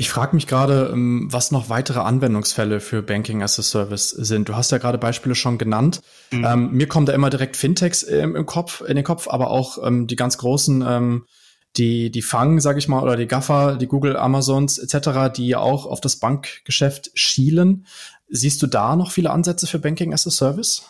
Ich 0.00 0.10
frage 0.10 0.36
mich 0.36 0.46
gerade, 0.46 0.90
ähm, 0.92 1.26
was 1.28 1.50
noch 1.50 1.70
weitere 1.70 1.98
Anwendungsfälle 1.98 2.78
für 2.78 3.02
Banking 3.02 3.42
as 3.42 3.58
a 3.58 3.62
Service 3.62 4.10
sind. 4.10 4.48
Du 4.48 4.54
hast 4.54 4.70
ja 4.70 4.78
gerade 4.78 4.96
Beispiele 4.96 5.34
schon 5.34 5.58
genannt. 5.58 6.02
Mhm. 6.30 6.44
Ähm, 6.44 6.72
mir 6.72 6.86
kommen 6.86 7.04
da 7.04 7.12
immer 7.12 7.30
direkt 7.30 7.56
Fintechs 7.56 8.08
ähm, 8.08 8.36
im 8.36 8.46
Kopf, 8.46 8.80
in 8.80 8.94
den 8.94 9.04
Kopf, 9.04 9.26
aber 9.26 9.50
auch 9.50 9.84
ähm, 9.84 10.06
die 10.06 10.14
ganz 10.14 10.38
großen, 10.38 10.84
ähm, 10.86 11.26
die 11.76 12.12
die 12.12 12.22
Fang, 12.22 12.60
sage 12.60 12.78
ich 12.78 12.86
mal, 12.86 13.02
oder 13.02 13.16
die 13.16 13.26
Gaffer, 13.26 13.76
die 13.76 13.88
Google, 13.88 14.16
Amazons 14.16 14.78
etc., 14.78 15.32
die 15.36 15.48
ja 15.48 15.58
auch 15.58 15.84
auf 15.84 16.00
das 16.00 16.20
Bankgeschäft 16.20 17.10
schielen. 17.14 17.84
Siehst 18.28 18.62
du 18.62 18.68
da 18.68 18.94
noch 18.94 19.10
viele 19.10 19.30
Ansätze 19.30 19.66
für 19.66 19.80
Banking 19.80 20.12
as 20.12 20.28
a 20.28 20.30
Service? 20.30 20.84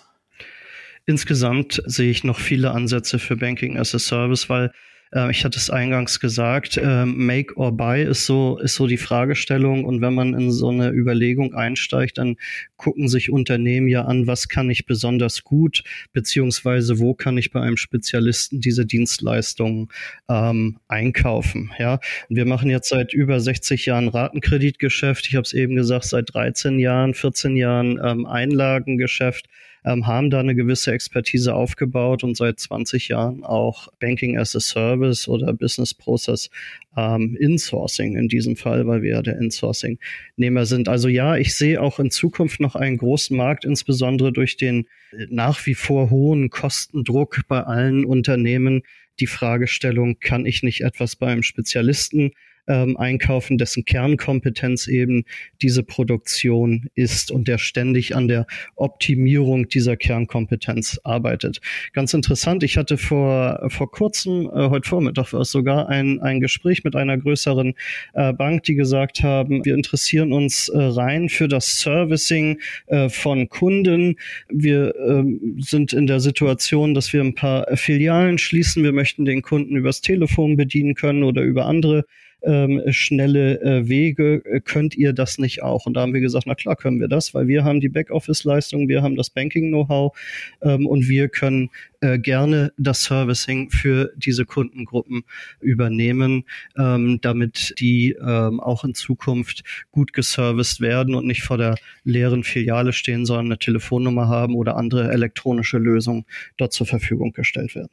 Insgesamt 1.06 1.82
sehe 1.86 2.10
ich 2.10 2.24
noch 2.24 2.38
viele 2.38 2.72
Ansätze 2.72 3.18
für 3.18 3.36
Banking 3.36 3.78
as 3.78 3.94
a 3.94 3.98
Service, 3.98 4.50
weil 4.50 4.70
äh, 5.12 5.30
ich 5.30 5.44
hatte 5.44 5.58
es 5.58 5.70
eingangs 5.70 6.20
gesagt, 6.20 6.76
äh, 6.76 7.04
Make 7.04 7.56
or 7.56 7.72
Buy 7.72 8.04
ist 8.04 8.26
so, 8.26 8.58
ist 8.58 8.74
so 8.74 8.86
die 8.86 8.96
Fragestellung. 8.96 9.84
Und 9.84 10.00
wenn 10.00 10.14
man 10.14 10.34
in 10.34 10.50
so 10.50 10.68
eine 10.68 10.90
Überlegung 10.90 11.54
einsteigt, 11.54 12.18
dann 12.18 12.36
gucken 12.76 13.08
sich 13.08 13.30
Unternehmen 13.30 13.88
ja 13.88 14.04
an, 14.04 14.26
was 14.26 14.48
kann 14.48 14.70
ich 14.70 14.86
besonders 14.86 15.44
gut, 15.44 15.82
beziehungsweise 16.12 16.98
wo 16.98 17.14
kann 17.14 17.38
ich 17.38 17.50
bei 17.50 17.60
einem 17.60 17.76
Spezialisten 17.76 18.60
diese 18.60 18.86
Dienstleistungen 18.86 19.88
ähm, 20.28 20.78
einkaufen. 20.88 21.70
Ja, 21.78 22.00
und 22.28 22.36
wir 22.36 22.46
machen 22.46 22.70
jetzt 22.70 22.88
seit 22.88 23.12
über 23.12 23.40
60 23.40 23.86
Jahren 23.86 24.08
Ratenkreditgeschäft. 24.08 25.26
Ich 25.26 25.34
habe 25.34 25.44
es 25.44 25.52
eben 25.52 25.74
gesagt, 25.74 26.04
seit 26.04 26.34
13 26.34 26.78
Jahren, 26.78 27.14
14 27.14 27.56
Jahren 27.56 27.98
ähm, 28.02 28.26
Einlagengeschäft 28.26 29.48
ähm, 29.84 30.06
haben 30.06 30.30
da 30.30 30.40
eine 30.40 30.54
gewisse 30.54 30.92
Expertise 30.92 31.54
aufgebaut 31.54 32.24
und 32.24 32.36
seit 32.36 32.58
20 32.58 33.08
Jahren 33.08 33.44
auch 33.44 33.88
Banking 34.00 34.38
as 34.38 34.54
a 34.56 34.60
Service 34.60 35.28
oder 35.28 35.52
Business 35.52 35.94
Process 35.94 36.50
ähm, 36.96 37.36
Insourcing 37.38 38.16
in 38.16 38.28
diesem 38.28 38.56
Fall, 38.56 38.86
weil 38.86 39.02
wir 39.02 39.10
ja 39.10 39.22
der 39.22 39.38
Insourcing-Nehmer 39.38 40.66
sind. 40.66 40.88
Also 40.88 41.08
ja, 41.08 41.36
ich 41.36 41.54
sehe 41.54 41.80
auch 41.80 41.98
in 41.98 42.10
Zukunft 42.10 42.60
noch 42.60 42.74
einen 42.74 42.98
großen 42.98 43.36
Markt, 43.36 43.64
insbesondere 43.64 44.32
durch 44.32 44.56
den 44.56 44.86
nach 45.28 45.64
wie 45.66 45.74
vor 45.74 46.10
hohen 46.10 46.50
Kostendruck 46.50 47.42
bei 47.48 47.62
allen 47.62 48.04
Unternehmen. 48.04 48.82
Die 49.20 49.26
Fragestellung, 49.26 50.18
kann 50.20 50.46
ich 50.46 50.62
nicht 50.62 50.82
etwas 50.82 51.16
beim 51.16 51.42
Spezialisten 51.42 52.32
ähm, 52.68 52.96
einkaufen, 52.96 53.58
dessen 53.58 53.84
Kernkompetenz 53.84 54.86
eben 54.86 55.24
diese 55.62 55.82
Produktion 55.82 56.88
ist 56.94 57.30
und 57.30 57.48
der 57.48 57.58
ständig 57.58 58.14
an 58.14 58.28
der 58.28 58.46
Optimierung 58.76 59.68
dieser 59.68 59.96
Kernkompetenz 59.96 61.00
arbeitet. 61.04 61.60
Ganz 61.92 62.14
interessant, 62.14 62.62
ich 62.62 62.76
hatte 62.76 62.96
vor, 62.96 63.66
vor 63.68 63.90
kurzem, 63.90 64.46
äh, 64.46 64.68
heute 64.68 64.88
Vormittag 64.88 65.32
war 65.32 65.40
es 65.40 65.50
sogar, 65.50 65.88
ein, 65.88 66.20
ein 66.20 66.40
Gespräch 66.40 66.84
mit 66.84 66.94
einer 66.94 67.18
größeren 67.18 67.74
äh, 68.14 68.32
Bank, 68.32 68.64
die 68.64 68.74
gesagt 68.74 69.22
haben, 69.22 69.64
wir 69.64 69.74
interessieren 69.74 70.32
uns 70.32 70.68
äh, 70.68 70.78
rein 70.78 71.28
für 71.28 71.48
das 71.48 71.80
Servicing 71.80 72.60
äh, 72.86 73.08
von 73.08 73.48
Kunden. 73.48 74.16
Wir 74.48 74.94
ähm, 74.96 75.56
sind 75.58 75.92
in 75.92 76.06
der 76.06 76.20
Situation, 76.20 76.94
dass 76.94 77.12
wir 77.12 77.22
ein 77.22 77.34
paar 77.34 77.66
Filialen 77.76 78.38
schließen. 78.38 78.82
Wir 78.84 78.92
möchten 78.92 79.24
den 79.24 79.42
Kunden 79.42 79.76
übers 79.76 80.00
Telefon 80.00 80.56
bedienen 80.56 80.94
können 80.94 81.22
oder 81.22 81.42
über 81.42 81.66
andere 81.66 82.04
ähm, 82.42 82.82
schnelle 82.90 83.60
äh, 83.60 83.88
Wege, 83.88 84.42
äh, 84.44 84.60
könnt 84.60 84.94
ihr 84.96 85.12
das 85.12 85.38
nicht 85.38 85.62
auch? 85.62 85.86
Und 85.86 85.94
da 85.94 86.02
haben 86.02 86.14
wir 86.14 86.20
gesagt, 86.20 86.46
na 86.46 86.54
klar 86.54 86.76
können 86.76 87.00
wir 87.00 87.08
das, 87.08 87.34
weil 87.34 87.48
wir 87.48 87.64
haben 87.64 87.80
die 87.80 87.88
Backoffice-Leistung, 87.88 88.88
wir 88.88 89.02
haben 89.02 89.16
das 89.16 89.30
Banking-Know-how 89.30 90.16
ähm, 90.62 90.86
und 90.86 91.08
wir 91.08 91.28
können 91.28 91.70
äh, 92.00 92.18
gerne 92.18 92.72
das 92.78 93.02
Servicing 93.02 93.70
für 93.70 94.12
diese 94.16 94.44
Kundengruppen 94.44 95.24
übernehmen, 95.60 96.44
ähm, 96.78 97.18
damit 97.20 97.74
die 97.80 98.16
ähm, 98.20 98.60
auch 98.60 98.84
in 98.84 98.94
Zukunft 98.94 99.64
gut 99.90 100.12
geserviced 100.12 100.80
werden 100.80 101.14
und 101.14 101.26
nicht 101.26 101.42
vor 101.42 101.58
der 101.58 101.74
leeren 102.04 102.44
Filiale 102.44 102.92
stehen, 102.92 103.26
sondern 103.26 103.46
eine 103.46 103.58
Telefonnummer 103.58 104.28
haben 104.28 104.54
oder 104.54 104.76
andere 104.76 105.10
elektronische 105.10 105.78
Lösungen 105.78 106.24
dort 106.56 106.72
zur 106.72 106.86
Verfügung 106.86 107.32
gestellt 107.32 107.74
werden. 107.74 107.90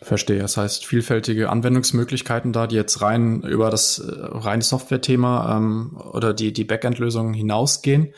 Verstehe. 0.00 0.40
Das 0.40 0.56
heißt, 0.56 0.84
vielfältige 0.86 1.50
Anwendungsmöglichkeiten 1.50 2.52
da, 2.52 2.66
die 2.66 2.76
jetzt 2.76 3.02
rein 3.02 3.42
über 3.42 3.70
das 3.70 3.98
äh, 3.98 4.10
reine 4.10 4.62
Software-Thema 4.62 5.56
ähm, 5.56 5.96
oder 5.96 6.34
die, 6.34 6.52
die 6.52 6.64
Backend-Lösungen 6.64 7.34
hinausgehen. 7.34 8.14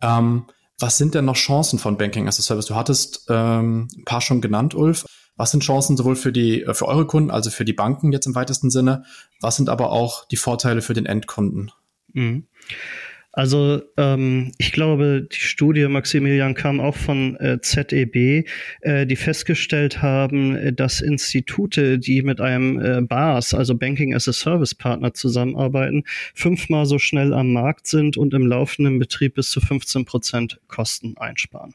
Ähm, 0.00 0.46
was 0.78 0.98
sind 0.98 1.14
denn 1.14 1.24
noch 1.24 1.36
Chancen 1.36 1.78
von 1.78 1.96
Banking 1.96 2.28
as 2.28 2.38
a 2.38 2.42
Service? 2.42 2.66
Du 2.66 2.74
hattest 2.74 3.26
ähm, 3.28 3.88
ein 3.96 4.04
paar 4.04 4.20
schon 4.20 4.40
genannt, 4.40 4.74
Ulf. 4.74 5.06
Was 5.36 5.50
sind 5.50 5.64
Chancen 5.64 5.96
sowohl 5.96 6.16
für 6.16 6.32
die, 6.32 6.62
äh, 6.62 6.74
für 6.74 6.86
eure 6.86 7.06
Kunden, 7.06 7.30
also 7.30 7.50
für 7.50 7.64
die 7.64 7.72
Banken 7.72 8.12
jetzt 8.12 8.26
im 8.26 8.34
weitesten 8.34 8.70
Sinne? 8.70 9.04
Was 9.40 9.56
sind 9.56 9.68
aber 9.68 9.90
auch 9.90 10.26
die 10.26 10.36
Vorteile 10.36 10.82
für 10.82 10.94
den 10.94 11.06
Endkunden? 11.06 11.72
Mhm. 12.12 12.46
Also 13.36 13.82
ähm, 13.96 14.52
ich 14.58 14.70
glaube, 14.70 15.26
die 15.28 15.40
Studie, 15.40 15.88
Maximilian, 15.88 16.54
kam 16.54 16.78
auch 16.78 16.94
von 16.94 17.34
äh, 17.40 17.58
ZEB, 17.60 18.46
äh, 18.82 19.06
die 19.06 19.16
festgestellt 19.16 20.00
haben, 20.00 20.54
äh, 20.54 20.72
dass 20.72 21.00
Institute, 21.00 21.98
die 21.98 22.22
mit 22.22 22.40
einem 22.40 22.80
äh, 22.80 23.00
BAS, 23.00 23.52
also 23.52 23.74
Banking 23.74 24.14
as 24.14 24.28
a 24.28 24.32
Service 24.32 24.76
Partner 24.76 25.14
zusammenarbeiten, 25.14 26.04
fünfmal 26.32 26.86
so 26.86 27.00
schnell 27.00 27.32
am 27.32 27.52
Markt 27.52 27.88
sind 27.88 28.16
und 28.16 28.34
im 28.34 28.46
laufenden 28.46 29.00
Betrieb 29.00 29.34
bis 29.34 29.50
zu 29.50 29.60
15 29.60 30.04
Prozent 30.04 30.60
Kosten 30.68 31.16
einsparen. 31.16 31.74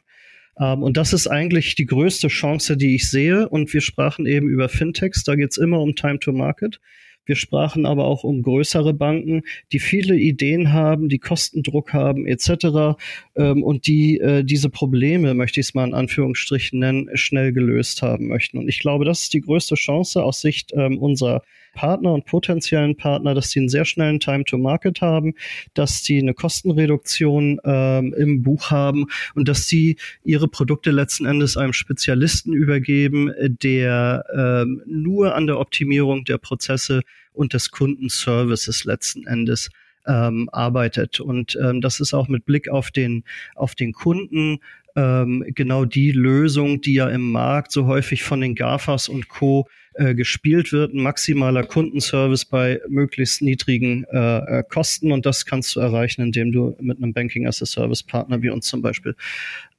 Ähm, 0.58 0.82
und 0.82 0.96
das 0.96 1.12
ist 1.12 1.28
eigentlich 1.28 1.76
die 1.76 1.86
größte 1.86 2.30
Chance, 2.30 2.78
die 2.78 2.96
ich 2.96 3.10
sehe. 3.10 3.50
Und 3.50 3.74
wir 3.74 3.82
sprachen 3.82 4.26
eben 4.26 4.48
über 4.48 4.70
Fintechs. 4.70 5.26
Da 5.26 5.36
geht 5.36 5.52
es 5.52 5.58
immer 5.58 5.82
um 5.82 5.94
Time 5.94 6.20
to 6.20 6.32
Market. 6.32 6.80
Wir 7.30 7.36
sprachen 7.36 7.86
aber 7.86 8.06
auch 8.06 8.24
um 8.24 8.42
größere 8.42 8.92
Banken, 8.92 9.44
die 9.72 9.78
viele 9.78 10.16
Ideen 10.16 10.74
haben, 10.74 11.10
die 11.10 11.20
Kostendruck 11.20 11.94
haben 11.94 12.26
etc. 12.26 12.98
Ähm, 13.36 13.62
und 13.62 13.86
die 13.86 14.20
äh, 14.20 14.44
diese 14.44 14.72
Probleme, 14.72 15.36
möchte 15.36 15.60
ich 15.60 15.68
es 15.68 15.74
mal 15.76 15.88
in 15.88 15.94
Anführungsstrichen 15.94 16.80
nennen, 16.80 17.08
schnell 17.14 17.54
gelöst 17.54 18.02
haben 18.02 18.30
möchten. 18.30 18.58
Und 18.58 18.68
ich 18.68 18.80
glaube, 18.80 19.06
das 19.06 19.22
ist 19.22 19.34
die 19.36 19.42
größte 19.42 19.76
Chance 19.76 20.24
aus 20.24 20.42
Sicht 20.42 20.72
ähm, 20.74 20.98
unserer 20.98 21.44
Partner 21.74 22.14
und 22.14 22.26
potenziellen 22.26 22.98
Partner, 22.98 23.34
dass 23.34 23.52
sie 23.52 23.60
einen 23.60 23.70
sehr 23.70 23.86
schnellen 23.86 24.20
Time 24.20 24.44
to 24.44 24.58
Market 24.58 25.02
haben, 25.02 25.36
dass 25.74 26.04
sie 26.04 26.20
eine 26.20 26.34
Kostenreduktion 26.34 27.60
ähm, 27.64 28.14
im 28.18 28.42
Buch 28.42 28.72
haben 28.72 29.06
und 29.36 29.48
dass 29.48 29.68
sie 29.68 29.98
ihre 30.24 30.48
Produkte 30.48 30.92
letzten 30.92 31.26
Endes 31.26 31.58
einem 31.58 31.74
Spezialisten 31.74 32.54
übergeben, 32.54 33.32
der 33.40 34.26
ähm, 34.36 34.82
nur 34.86 35.36
an 35.36 35.48
der 35.48 35.60
Optimierung 35.60 36.26
der 36.26 36.38
Prozesse 36.38 37.02
und 37.34 37.54
des 37.54 37.72
Kundenservices 37.72 38.84
letzten 38.84 39.28
Endes 39.28 39.70
ähm, 40.08 40.50
arbeitet. 40.52 41.20
Und 41.20 41.58
ähm, 41.62 41.82
das 41.82 42.00
ist 42.00 42.14
auch 42.14 42.28
mit 42.28 42.46
Blick 42.46 42.70
auf 42.70 42.92
den, 42.92 43.24
auf 43.56 43.76
den 43.76 43.94
Kunden 43.94 44.60
ähm, 44.96 45.46
genau 45.50 45.86
die 45.86 46.12
Lösung, 46.12 46.82
die 46.82 46.96
ja 46.96 47.10
im 47.10 47.32
Markt 47.32 47.72
so 47.72 47.86
häufig 47.86 48.24
von 48.24 48.42
den 48.42 48.56
GAFAs 48.56 49.10
und 49.10 49.30
Co. 49.30 49.68
Äh, 50.00 50.16
gespielt 50.16 50.72
wird, 50.72 50.94
ein 50.94 51.04
maximaler 51.04 51.66
Kundenservice 51.66 52.46
bei 52.46 52.80
möglichst 52.88 53.42
niedrigen 53.42 54.06
äh, 54.06 54.60
äh, 54.60 54.64
Kosten 54.64 55.12
und 55.12 55.26
das 55.26 55.46
kannst 55.46 55.76
du 55.76 55.82
erreichen, 55.82 56.22
indem 56.22 56.54
du 56.54 56.78
mit 56.80 57.00
einem 57.00 57.12
Banking 57.12 57.46
as 57.48 57.62
a 57.62 57.66
Service 57.66 58.02
Partner 58.02 58.42
wie 58.42 58.50
uns 58.50 58.68
zum 58.68 58.82
Beispiel 58.82 59.16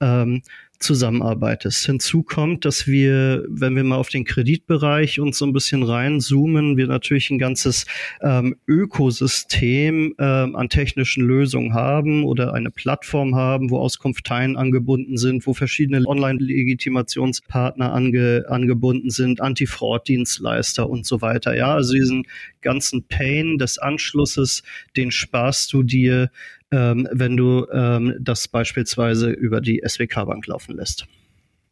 ähm, 0.01 0.43
zusammenarbeitest. 0.81 1.85
Hinzu 1.85 2.23
kommt, 2.23 2.65
dass 2.65 2.87
wir, 2.87 3.45
wenn 3.49 3.77
wir 3.77 3.85
mal 3.85 3.97
auf 3.97 4.09
den 4.09 4.25
Kreditbereich 4.25 5.21
uns 5.21 5.39
so 5.39 5.45
ein 5.45 5.53
bisschen 5.53 5.83
reinzoomen, 5.83 6.79
wir 6.79 6.87
natürlich 6.87 7.31
ein 7.31 7.39
ganzes 7.39 7.85
ähm, 8.23 8.57
Ökosystem 8.67 10.15
ähm, 10.19 10.57
an 10.57 10.69
technischen 10.71 11.25
Lösungen 11.25 11.75
haben 11.75 12.25
oder 12.25 12.55
eine 12.55 12.71
Plattform 12.71 13.37
haben, 13.37 13.71
wo 13.71 13.79
Auskunftteilen 13.79 14.57
angebunden 14.57 15.19
sind, 15.19 15.47
wo 15.47 15.53
verschiedene 15.53 16.07
Online-Legitimationspartner 16.07 17.93
ange, 17.93 18.47
angebunden 18.49 19.11
sind, 19.11 19.43
Anti-Fraud-Dienstleister 19.43 20.89
und 20.89 21.05
so 21.07 21.21
weiter. 21.21 21.55
Ja, 21.55 21.75
also 21.75 21.93
diesen 21.93 22.27
ganzen 22.63 23.05
Pain 23.05 23.59
des 23.59 23.79
Anschlusses, 23.79 24.63
den 24.97 25.11
sparst 25.11 25.73
du 25.75 25.83
dir 25.83 26.31
ähm, 26.71 27.09
wenn 27.13 27.37
du 27.37 27.67
ähm, 27.73 28.17
das 28.21 28.49
beispielsweise 28.49 29.31
über 29.31 29.61
die 29.61 29.83
SWK-Bank 29.87 30.47
laufen 30.47 30.77
lässt. 30.77 31.07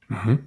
Mhm. 0.09 0.47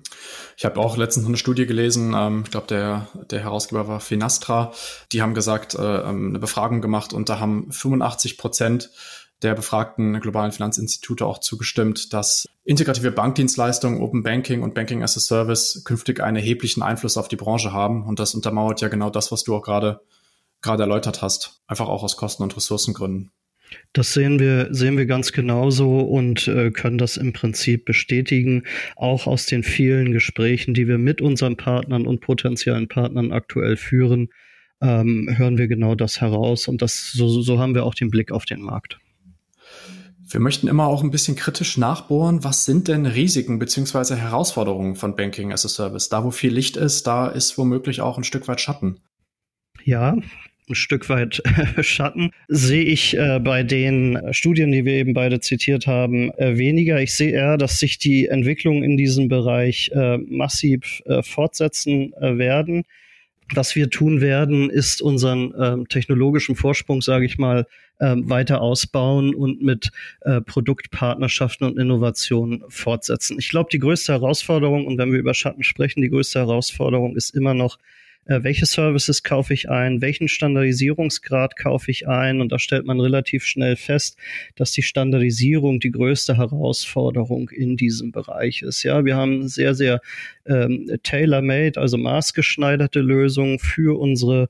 Ich 0.58 0.65
habe 0.65 0.79
auch 0.79 0.98
letztens 0.98 1.27
eine 1.27 1.38
Studie 1.38 1.65
gelesen, 1.65 2.13
ähm, 2.15 2.41
ich 2.46 2.51
glaube, 2.51 2.67
der, 2.67 3.08
der 3.29 3.41
Herausgeber 3.41 3.88
war 3.88 4.00
Finastra, 4.00 4.74
die 5.12 5.22
haben 5.22 5.34
gesagt, 5.34 5.75
äh, 5.75 5.81
ähm, 5.81 6.29
eine 6.29 6.39
Befragung 6.39 6.81
gemacht 6.81 7.13
und 7.13 7.29
da 7.29 7.39
haben 7.39 7.72
85 7.72 8.38
Prozent 8.38 8.89
der 9.41 9.55
befragten 9.55 10.20
globalen 10.20 10.51
Finanzinstitute 10.51 11.25
auch 11.25 11.39
zugestimmt, 11.39 12.13
dass 12.13 12.48
integrative 12.63 13.12
Bankdienstleistungen, 13.12 14.00
Open 14.01 14.24
Banking 14.24 14.62
und 14.62 14.75
Banking 14.75 15.01
as 15.03 15.17
a 15.17 15.20
Service 15.20 15.81
künftig 15.84 16.20
einen 16.22 16.38
erheblichen 16.38 16.84
Einfluss 16.84 17.17
auf 17.17 17.27
die 17.27 17.38
Branche 17.38 17.72
haben. 17.72 18.05
Und 18.05 18.20
das 18.20 18.36
untermauert 18.36 18.81
ja 18.81 18.88
genau 18.88 19.10
das, 19.10 19.31
was 19.31 19.43
du 19.43 19.55
auch 19.55 19.63
gerade 19.63 20.01
gerade 20.62 20.84
erläutert 20.84 21.24
hast. 21.24 21.62
Einfach 21.65 21.88
auch 21.88 22.03
aus 22.03 22.17
Kosten- 22.17 22.43
und 22.43 22.55
Ressourcengründen. 22.55 23.31
Das 23.93 24.13
sehen 24.13 24.39
wir, 24.39 24.67
sehen 24.71 24.97
wir 24.97 25.05
ganz 25.05 25.31
genauso 25.31 25.99
und 25.99 26.47
äh, 26.47 26.71
können 26.71 26.97
das 26.97 27.17
im 27.17 27.33
Prinzip 27.33 27.85
bestätigen. 27.85 28.63
Auch 28.95 29.27
aus 29.27 29.45
den 29.45 29.63
vielen 29.63 30.11
Gesprächen, 30.11 30.73
die 30.73 30.87
wir 30.87 30.97
mit 30.97 31.21
unseren 31.21 31.57
Partnern 31.57 32.07
und 32.07 32.21
potenziellen 32.21 32.87
Partnern 32.87 33.31
aktuell 33.31 33.77
führen, 33.77 34.29
ähm, 34.81 35.29
hören 35.35 35.57
wir 35.57 35.67
genau 35.67 35.95
das 35.95 36.21
heraus. 36.21 36.67
Und 36.67 36.81
das, 36.81 37.11
so, 37.11 37.41
so 37.41 37.59
haben 37.59 37.75
wir 37.75 37.85
auch 37.85 37.95
den 37.95 38.09
Blick 38.09 38.31
auf 38.31 38.45
den 38.45 38.61
Markt. 38.61 38.99
Wir 40.33 40.39
möchten 40.39 40.67
immer 40.67 40.87
auch 40.87 41.03
ein 41.03 41.11
bisschen 41.11 41.35
kritisch 41.35 41.77
nachbohren. 41.77 42.43
Was 42.43 42.63
sind 42.63 42.87
denn 42.87 43.05
Risiken 43.05 43.59
beziehungsweise 43.59 44.15
Herausforderungen 44.15 44.95
von 44.95 45.15
Banking 45.15 45.51
as 45.51 45.65
a 45.65 45.69
Service? 45.69 46.07
Da, 46.07 46.23
wo 46.23 46.31
viel 46.31 46.53
Licht 46.53 46.77
ist, 46.77 47.05
da 47.05 47.27
ist 47.27 47.57
womöglich 47.57 47.99
auch 47.99 48.17
ein 48.17 48.23
Stück 48.23 48.47
weit 48.47 48.61
Schatten. 48.61 49.01
Ja, 49.83 50.15
ein 50.71 50.75
Stück 50.75 51.09
weit 51.09 51.41
Schatten, 51.81 52.31
sehe 52.47 52.83
ich 52.83 53.17
äh, 53.17 53.39
bei 53.39 53.63
den 53.63 54.19
Studien, 54.31 54.71
die 54.71 54.85
wir 54.85 54.93
eben 54.93 55.13
beide 55.13 55.39
zitiert 55.39 55.87
haben, 55.87 56.31
äh, 56.37 56.57
weniger. 56.57 57.01
Ich 57.01 57.13
sehe 57.13 57.31
eher, 57.31 57.57
dass 57.57 57.79
sich 57.79 57.99
die 57.99 58.27
Entwicklungen 58.27 58.83
in 58.83 58.97
diesem 58.97 59.27
Bereich 59.27 59.91
äh, 59.93 60.17
massiv 60.17 61.01
äh, 61.05 61.21
fortsetzen 61.21 62.13
äh, 62.13 62.37
werden. 62.37 62.83
Was 63.53 63.75
wir 63.75 63.89
tun 63.89 64.21
werden, 64.21 64.69
ist 64.69 65.01
unseren 65.01 65.53
ähm, 65.59 65.87
technologischen 65.89 66.55
Vorsprung, 66.55 67.01
sage 67.01 67.25
ich 67.25 67.37
mal, 67.37 67.67
ähm, 67.99 68.29
weiter 68.29 68.61
ausbauen 68.61 69.35
und 69.35 69.61
mit 69.61 69.91
äh, 70.21 70.39
Produktpartnerschaften 70.39 71.67
und 71.67 71.77
Innovationen 71.77 72.63
fortsetzen. 72.69 73.37
Ich 73.39 73.49
glaube, 73.49 73.69
die 73.71 73.79
größte 73.79 74.13
Herausforderung, 74.13 74.87
und 74.87 74.97
wenn 74.97 75.11
wir 75.11 75.19
über 75.19 75.33
Schatten 75.33 75.63
sprechen, 75.63 76.01
die 76.01 76.09
größte 76.09 76.39
Herausforderung 76.39 77.17
ist 77.17 77.35
immer 77.35 77.53
noch 77.53 77.77
äh, 78.25 78.43
welche 78.43 78.65
Services 78.65 79.23
kaufe 79.23 79.53
ich 79.53 79.69
ein, 79.69 80.01
welchen 80.01 80.27
Standardisierungsgrad 80.27 81.55
kaufe 81.55 81.91
ich 81.91 82.07
ein. 82.07 82.41
Und 82.41 82.51
da 82.51 82.59
stellt 82.59 82.85
man 82.85 82.99
relativ 82.99 83.45
schnell 83.45 83.75
fest, 83.75 84.17
dass 84.55 84.71
die 84.71 84.83
Standardisierung 84.83 85.79
die 85.79 85.91
größte 85.91 86.37
Herausforderung 86.37 87.49
in 87.49 87.77
diesem 87.77 88.11
Bereich 88.11 88.61
ist. 88.61 88.83
Ja, 88.83 89.05
wir 89.05 89.15
haben 89.15 89.47
sehr, 89.47 89.73
sehr 89.73 90.01
ähm, 90.45 90.91
tailor-made, 91.03 91.79
also 91.79 91.97
maßgeschneiderte 91.97 92.99
Lösungen 92.99 93.59
für 93.59 93.99
unsere 93.99 94.49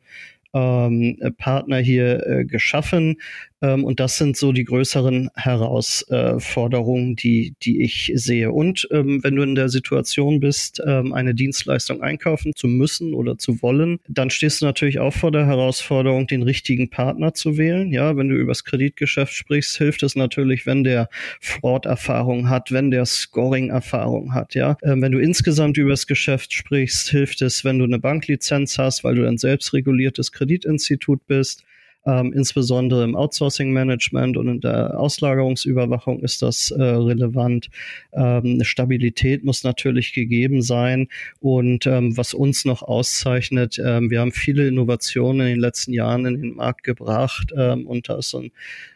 ähm, 0.54 1.18
Partner 1.38 1.78
hier 1.78 2.28
äh, 2.28 2.46
geschaffen. 2.46 3.18
Ähm, 3.62 3.84
und 3.84 4.00
das 4.00 4.18
sind 4.18 4.38
so 4.38 4.52
die 4.52 4.64
größeren 4.64 5.30
Herausforderungen, 5.36 7.16
die, 7.16 7.56
die 7.62 7.82
ich 7.82 8.12
sehe. 8.16 8.52
Und 8.52 8.88
ähm, 8.92 9.24
wenn 9.24 9.36
du 9.36 9.44
in 9.44 9.56
der 9.56 9.70
Situation 9.70 10.40
bist, 10.40 10.82
ähm, 10.86 11.14
eine 11.14 11.36
Dienstleistung 11.36 12.02
einkaufen 12.02 12.54
zu 12.56 12.68
müssen 12.68 13.14
oder 13.14 13.38
zu 13.38 13.62
wollen, 13.62 14.00
dann 14.08 14.30
stehst 14.30 14.62
du 14.62 14.66
natürlich 14.66 15.00
auch 15.00 15.14
vor 15.14 15.32
der 15.32 15.46
Herausforderung, 15.46 16.28
den 16.28 16.44
richtigen 16.44 16.90
Partner 16.90 17.34
zu 17.34 17.58
wählen. 17.58 17.92
Ja, 17.92 18.18
wenn 18.18 18.30
du 18.30 18.36
übers 18.36 18.64
Kreditgeschäft 18.64 19.34
sprichst, 19.34 19.78
hilft 19.78 20.04
es 20.04 20.16
natürlich, 20.16 20.66
wenn 20.66 20.84
der 20.84 21.10
Fraud-Erfahrung 21.40 22.50
hat, 22.50 22.72
wenn 22.72 22.92
der 22.92 23.06
Scoring-Erfahrung 23.06 24.34
hat. 24.34 24.56
Ja, 24.56 24.78
ähm, 24.84 25.02
wenn 25.02 25.12
du 25.12 25.20
insgesamt 25.20 25.78
übers 25.78 26.08
Geschäft 26.08 26.54
sprichst, 26.54 27.10
hilft 27.10 27.42
es, 27.42 27.64
wenn 27.64 27.80
du 27.80 27.86
eine 27.86 28.00
Banklizenz 28.00 28.78
hast, 28.78 29.04
weil 29.04 29.16
du 29.16 29.28
ein 29.28 29.38
selbstreguliertes 29.38 30.32
Kreditinstitut 30.32 31.28
bist. 31.28 31.64
Ähm, 32.06 32.34
insbesondere 32.34 33.04
im 33.04 33.16
Outsourcing-Management 33.16 34.38
und 34.38 34.48
in 34.48 34.62
der 34.62 35.00
Auslagerungsüberwachung 35.00 36.20
ist 36.22 36.42
das 36.42 36.72
äh, 36.72 36.82
relevant. 36.82 37.70
Ähm, 38.14 38.64
Stabilität 38.64 39.44
muss 39.44 39.64
natürlich 39.64 40.14
gegeben 40.14 40.62
sein. 40.62 41.08
Und 41.40 41.86
ähm, 41.86 42.18
was 42.18 42.34
uns 42.34 42.66
noch 42.66 42.82
auszeichnet, 42.82 43.80
ähm, 43.84 44.10
wir 44.10 44.22
haben 44.22 44.32
viele 44.32 44.68
Innovationen 44.68 45.42
in 45.42 45.54
den 45.54 45.60
letzten 45.60 45.94
Jahren 45.94 46.26
in 46.26 46.42
den 46.42 46.56
Markt 46.56 46.84
gebracht 46.84 47.54
ähm, 47.56 47.86
und 47.86 48.10
da 48.10 48.18
ist 48.18 48.30
so 48.30 48.40
ein 48.40 48.52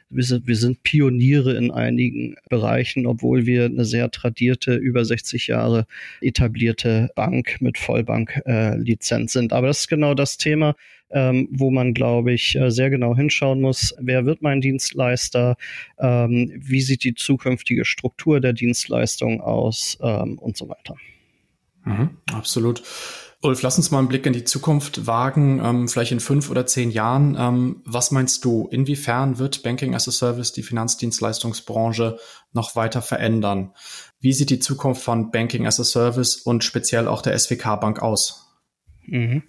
wir 0.09 0.55
sind, 0.55 0.83
Pioniere 0.83 1.55
in 1.55 1.71
einigen 1.71 2.35
Bereichen, 2.49 3.05
obwohl 3.05 3.45
wir 3.45 3.65
eine 3.65 3.85
sehr 3.85 4.11
tradierte, 4.11 4.75
über 4.75 5.03
60 5.03 5.47
Jahre 5.47 5.87
etablierte 6.21 7.09
Bank 7.15 7.57
mit 7.59 7.77
Vollbank-Lizenz 7.77 9.35
äh, 9.35 9.39
sind. 9.39 9.53
Aber 9.53 9.67
das 9.67 9.79
ist 9.81 9.87
genau 9.87 10.13
das 10.13 10.37
Thema, 10.37 10.75
ähm, 11.11 11.47
wo 11.51 11.71
man, 11.71 11.93
glaube 11.93 12.33
ich, 12.33 12.55
äh, 12.55 12.69
sehr 12.71 12.89
genau 12.89 13.15
hinschauen 13.15 13.61
muss, 13.61 13.95
wer 13.99 14.25
wird 14.25 14.41
mein 14.41 14.61
Dienstleister, 14.61 15.55
ähm, 15.99 16.51
wie 16.55 16.81
sieht 16.81 17.03
die 17.03 17.15
zukünftige 17.15 17.85
Struktur 17.85 18.39
der 18.39 18.53
Dienstleistung 18.53 19.41
aus 19.41 19.97
ähm, 20.01 20.37
und 20.39 20.57
so 20.57 20.69
weiter. 20.69 20.95
Mhm, 21.85 22.09
absolut. 22.33 22.83
Ulf, 23.45 23.61
lass 23.61 23.77
uns 23.77 23.91
mal 23.91 23.99
einen 23.99 24.07
Blick 24.07 24.25
in 24.25 24.33
die 24.33 24.43
Zukunft 24.43 25.07
wagen, 25.07 25.61
ähm, 25.63 25.87
vielleicht 25.87 26.11
in 26.11 26.19
fünf 26.19 26.49
oder 26.49 26.65
zehn 26.65 26.91
Jahren. 26.91 27.37
Ähm, 27.39 27.81
was 27.85 28.11
meinst 28.11 28.43
du, 28.43 28.67
inwiefern 28.71 29.37
wird 29.37 29.63
Banking 29.63 29.95
as 29.95 30.07
a 30.07 30.11
Service 30.11 30.51
die 30.51 30.63
Finanzdienstleistungsbranche 30.63 32.17
noch 32.53 32.75
weiter 32.75 33.01
verändern? 33.01 33.73
Wie 34.19 34.33
sieht 34.33 34.49
die 34.49 34.59
Zukunft 34.59 35.03
von 35.03 35.31
Banking 35.31 35.67
as 35.67 35.79
a 35.79 35.83
Service 35.83 36.37
und 36.37 36.63
speziell 36.63 37.07
auch 37.07 37.21
der 37.21 37.37
SWK 37.37 37.75
Bank 37.79 38.01
aus? 38.01 38.51
Mhm. 39.05 39.43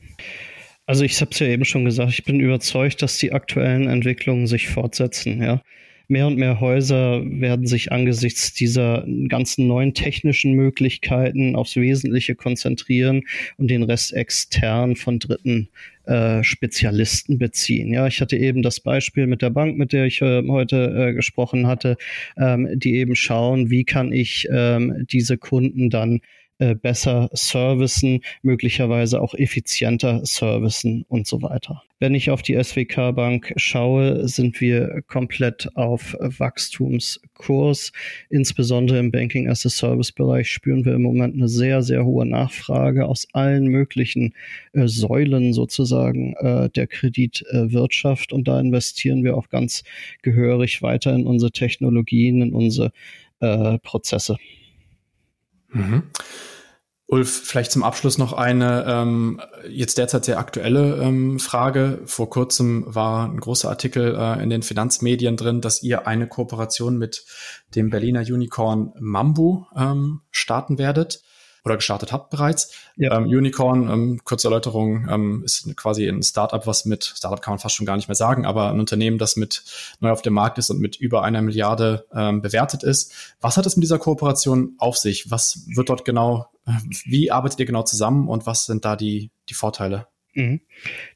Also 0.84 1.02
ich 1.04 1.20
habe 1.20 1.32
es 1.32 1.38
ja 1.40 1.46
eben 1.48 1.64
schon 1.64 1.84
gesagt, 1.84 2.10
ich 2.10 2.24
bin 2.24 2.38
überzeugt, 2.38 3.02
dass 3.02 3.18
die 3.18 3.32
aktuellen 3.32 3.88
Entwicklungen 3.88 4.46
sich 4.46 4.68
fortsetzen. 4.68 5.42
Ja. 5.42 5.62
Mehr 6.08 6.26
und 6.26 6.38
mehr 6.38 6.60
Häuser 6.60 7.22
werden 7.24 7.66
sich 7.66 7.92
angesichts 7.92 8.54
dieser 8.54 9.04
ganzen 9.28 9.66
neuen 9.66 9.94
technischen 9.94 10.52
Möglichkeiten 10.52 11.56
aufs 11.56 11.76
Wesentliche 11.76 12.34
konzentrieren 12.34 13.22
und 13.56 13.68
den 13.70 13.82
Rest 13.82 14.12
extern 14.12 14.96
von 14.96 15.18
Dritten 15.18 15.68
äh, 16.06 16.44
Spezialisten 16.44 17.38
beziehen. 17.38 17.92
Ja, 17.92 18.06
ich 18.06 18.20
hatte 18.20 18.36
eben 18.36 18.62
das 18.62 18.78
Beispiel 18.78 19.26
mit 19.26 19.42
der 19.42 19.50
Bank, 19.50 19.76
mit 19.76 19.92
der 19.92 20.06
ich 20.06 20.22
äh, 20.22 20.46
heute 20.46 21.08
äh, 21.08 21.12
gesprochen 21.14 21.66
hatte, 21.66 21.96
ähm, 22.36 22.68
die 22.74 22.94
eben 22.94 23.16
schauen, 23.16 23.70
wie 23.70 23.84
kann 23.84 24.12
ich 24.12 24.46
ähm, 24.50 25.06
diese 25.10 25.36
Kunden 25.36 25.90
dann 25.90 26.20
äh, 26.58 26.74
besser 26.74 27.28
servicen, 27.32 28.20
möglicherweise 28.42 29.20
auch 29.20 29.34
effizienter 29.34 30.24
servicen 30.24 31.04
und 31.08 31.26
so 31.26 31.42
weiter. 31.42 31.82
Wenn 31.98 32.14
ich 32.14 32.30
auf 32.30 32.42
die 32.42 32.62
SWK 32.62 33.12
Bank 33.12 33.54
schaue, 33.56 34.28
sind 34.28 34.60
wir 34.60 35.02
komplett 35.06 35.68
auf 35.76 36.14
Wachstumskurs. 36.20 37.92
Insbesondere 38.28 38.98
im 38.98 39.10
Banking 39.10 39.48
as 39.48 39.64
a 39.64 39.70
Service 39.70 40.12
Bereich 40.12 40.50
spüren 40.50 40.84
wir 40.84 40.94
im 40.94 41.02
Moment 41.02 41.34
eine 41.34 41.48
sehr, 41.48 41.82
sehr 41.82 42.04
hohe 42.04 42.26
Nachfrage 42.26 43.06
aus 43.06 43.26
allen 43.32 43.66
möglichen 43.66 44.34
äh, 44.74 44.86
Säulen 44.88 45.54
sozusagen 45.54 46.34
äh, 46.34 46.68
der 46.68 46.86
Kreditwirtschaft. 46.86 48.32
Und 48.34 48.46
da 48.46 48.60
investieren 48.60 49.24
wir 49.24 49.34
auch 49.34 49.48
ganz 49.48 49.82
gehörig 50.20 50.82
weiter 50.82 51.14
in 51.14 51.26
unsere 51.26 51.50
Technologien, 51.50 52.42
in 52.42 52.52
unsere 52.52 52.92
äh, 53.40 53.78
Prozesse. 53.78 54.36
Mhm. 55.76 56.02
Ulf, 57.08 57.42
vielleicht 57.44 57.70
zum 57.70 57.84
Abschluss 57.84 58.18
noch 58.18 58.32
eine 58.32 58.84
ähm, 58.88 59.40
jetzt 59.68 59.96
derzeit 59.96 60.24
sehr 60.24 60.38
aktuelle 60.38 60.96
ähm, 60.96 61.38
Frage. 61.38 62.00
Vor 62.04 62.28
kurzem 62.30 62.84
war 62.86 63.28
ein 63.28 63.38
großer 63.38 63.68
Artikel 63.68 64.16
äh, 64.18 64.42
in 64.42 64.50
den 64.50 64.62
Finanzmedien 64.62 65.36
drin, 65.36 65.60
dass 65.60 65.84
ihr 65.84 66.08
eine 66.08 66.26
Kooperation 66.26 66.98
mit 66.98 67.24
dem 67.76 67.90
Berliner 67.90 68.22
Unicorn 68.22 68.92
Mambu 68.98 69.66
ähm, 69.76 70.22
starten 70.32 70.78
werdet 70.78 71.22
oder 71.66 71.76
gestartet 71.76 72.12
habt 72.12 72.30
bereits. 72.30 72.72
Ja. 72.96 73.16
Ähm, 73.16 73.24
Unicorn, 73.24 73.90
ähm, 73.90 74.20
kurze 74.24 74.46
Erläuterung, 74.46 75.08
ähm, 75.10 75.42
ist 75.44 75.76
quasi 75.76 76.08
ein 76.08 76.22
Startup, 76.22 76.64
was 76.66 76.84
mit, 76.84 77.04
Startup 77.04 77.42
kann 77.42 77.52
man 77.52 77.58
fast 77.58 77.74
schon 77.74 77.86
gar 77.86 77.96
nicht 77.96 78.08
mehr 78.08 78.14
sagen, 78.14 78.46
aber 78.46 78.70
ein 78.70 78.78
Unternehmen, 78.78 79.18
das 79.18 79.36
mit 79.36 79.64
neu 79.98 80.10
auf 80.10 80.22
dem 80.22 80.32
Markt 80.32 80.58
ist 80.58 80.70
und 80.70 80.78
mit 80.78 80.96
über 80.96 81.24
einer 81.24 81.42
Milliarde 81.42 82.06
ähm, 82.14 82.40
bewertet 82.40 82.84
ist. 82.84 83.12
Was 83.40 83.56
hat 83.56 83.66
es 83.66 83.76
mit 83.76 83.82
dieser 83.82 83.98
Kooperation 83.98 84.76
auf 84.78 84.96
sich? 84.96 85.30
Was 85.30 85.62
wird 85.66 85.88
dort 85.88 86.04
genau, 86.04 86.46
äh, 86.66 86.72
wie 87.04 87.32
arbeitet 87.32 87.58
ihr 87.58 87.66
genau 87.66 87.82
zusammen 87.82 88.28
und 88.28 88.46
was 88.46 88.66
sind 88.66 88.84
da 88.84 88.94
die, 88.94 89.30
die 89.48 89.54
Vorteile? 89.54 90.06
Mhm. 90.36 90.60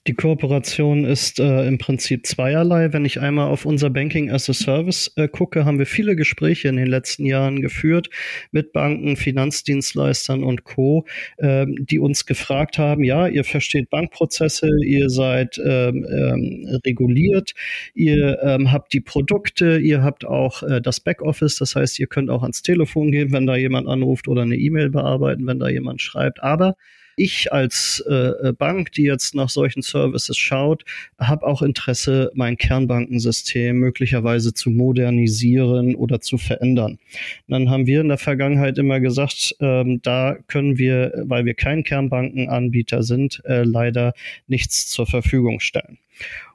Die 0.06 0.14
Kooperation 0.14 1.04
ist 1.04 1.38
äh, 1.40 1.68
im 1.68 1.76
Prinzip 1.76 2.26
zweierlei. 2.26 2.94
Wenn 2.94 3.04
ich 3.04 3.20
einmal 3.20 3.48
auf 3.48 3.66
unser 3.66 3.90
Banking 3.90 4.30
as 4.30 4.48
a 4.48 4.54
Service 4.54 5.12
äh, 5.16 5.28
gucke, 5.28 5.66
haben 5.66 5.78
wir 5.78 5.84
viele 5.84 6.16
Gespräche 6.16 6.68
in 6.68 6.76
den 6.76 6.86
letzten 6.86 7.26
Jahren 7.26 7.60
geführt 7.60 8.08
mit 8.50 8.72
Banken, 8.72 9.16
Finanzdienstleistern 9.16 10.42
und 10.42 10.64
Co., 10.64 11.04
äh, 11.36 11.66
die 11.68 11.98
uns 11.98 12.24
gefragt 12.24 12.78
haben, 12.78 13.04
ja, 13.04 13.28
ihr 13.28 13.44
versteht 13.44 13.90
Bankprozesse, 13.90 14.70
ihr 14.82 15.10
seid 15.10 15.60
ähm, 15.62 16.06
ähm, 16.10 16.80
reguliert, 16.86 17.52
ihr 17.94 18.38
ähm, 18.42 18.72
habt 18.72 18.94
die 18.94 19.02
Produkte, 19.02 19.78
ihr 19.78 20.02
habt 20.02 20.24
auch 20.24 20.62
äh, 20.62 20.80
das 20.80 20.98
Backoffice, 20.98 21.56
das 21.56 21.76
heißt, 21.76 21.98
ihr 21.98 22.06
könnt 22.06 22.30
auch 22.30 22.40
ans 22.42 22.62
Telefon 22.62 23.12
gehen, 23.12 23.32
wenn 23.32 23.46
da 23.46 23.54
jemand 23.54 23.86
anruft 23.86 24.28
oder 24.28 24.42
eine 24.42 24.56
E-Mail 24.56 24.88
bearbeiten, 24.88 25.46
wenn 25.46 25.58
da 25.58 25.68
jemand 25.68 26.00
schreibt. 26.00 26.42
Aber 26.42 26.74
ich 27.16 27.52
als 27.52 28.02
äh, 28.08 28.14
äh, 28.14 28.52
Bank, 28.52 28.92
die 28.92 29.02
jetzt 29.02 29.34
nach 29.34 29.48
solchen 29.48 29.82
Services 29.82 30.36
schaut, 30.36 30.84
habe 31.18 31.46
auch 31.46 31.62
Interesse, 31.62 32.30
mein 32.34 32.56
Kernbankensystem 32.56 33.76
möglicherweise 33.76 34.54
zu 34.54 34.70
modernisieren 34.70 35.94
oder 35.94 36.20
zu 36.20 36.38
verändern. 36.38 36.92
Und 36.92 37.52
dann 37.52 37.70
haben 37.70 37.86
wir 37.86 38.00
in 38.00 38.08
der 38.08 38.18
Vergangenheit 38.18 38.78
immer 38.78 39.00
gesagt, 39.00 39.56
ähm, 39.60 40.00
da 40.02 40.36
können 40.46 40.78
wir, 40.78 41.12
weil 41.26 41.44
wir 41.44 41.54
kein 41.54 41.84
Kernbankenanbieter 41.84 43.02
sind, 43.02 43.42
äh, 43.44 43.62
leider 43.62 44.14
nichts 44.46 44.88
zur 44.88 45.06
Verfügung 45.06 45.60
stellen. 45.60 45.98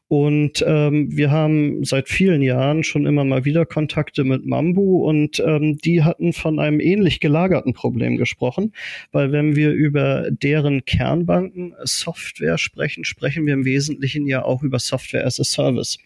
Und 0.08 0.64
ähm, 0.68 1.08
wir 1.16 1.32
haben 1.32 1.84
seit 1.84 2.10
vielen 2.10 2.44
Jahren 2.44 2.84
schon 2.84 3.08
immer 3.08 3.24
mal 3.24 3.44
wieder 3.44 3.66
Kontakte 3.66 4.24
mit 4.24 4.46
Mambu 4.46 5.04
und 5.10 5.40
ähm, 5.40 5.78
die 5.80 6.04
hatten 6.04 6.32
von 6.32 6.60
einem 6.60 6.80
ähnlich 6.80 7.20
gelagerten 7.20 7.74
Problem 7.74 8.16
gesprochen, 8.16 8.72
weil 9.12 9.32
wenn 9.32 9.56
wir 9.56 9.72
über 9.72 10.30
deren 10.30 10.86
Kernbanken 10.86 11.74
Software 11.84 12.60
sprechen, 12.60 13.04
sprechen 13.04 13.48
wir 13.48 13.56
im 13.56 13.66
Wesentlichen 13.66 14.28
ja 14.28 14.44
auch 14.46 14.62
über 14.62 14.78
Software 14.78 15.26
as 15.26 15.40
a 15.40 15.44
Service. 15.44 15.98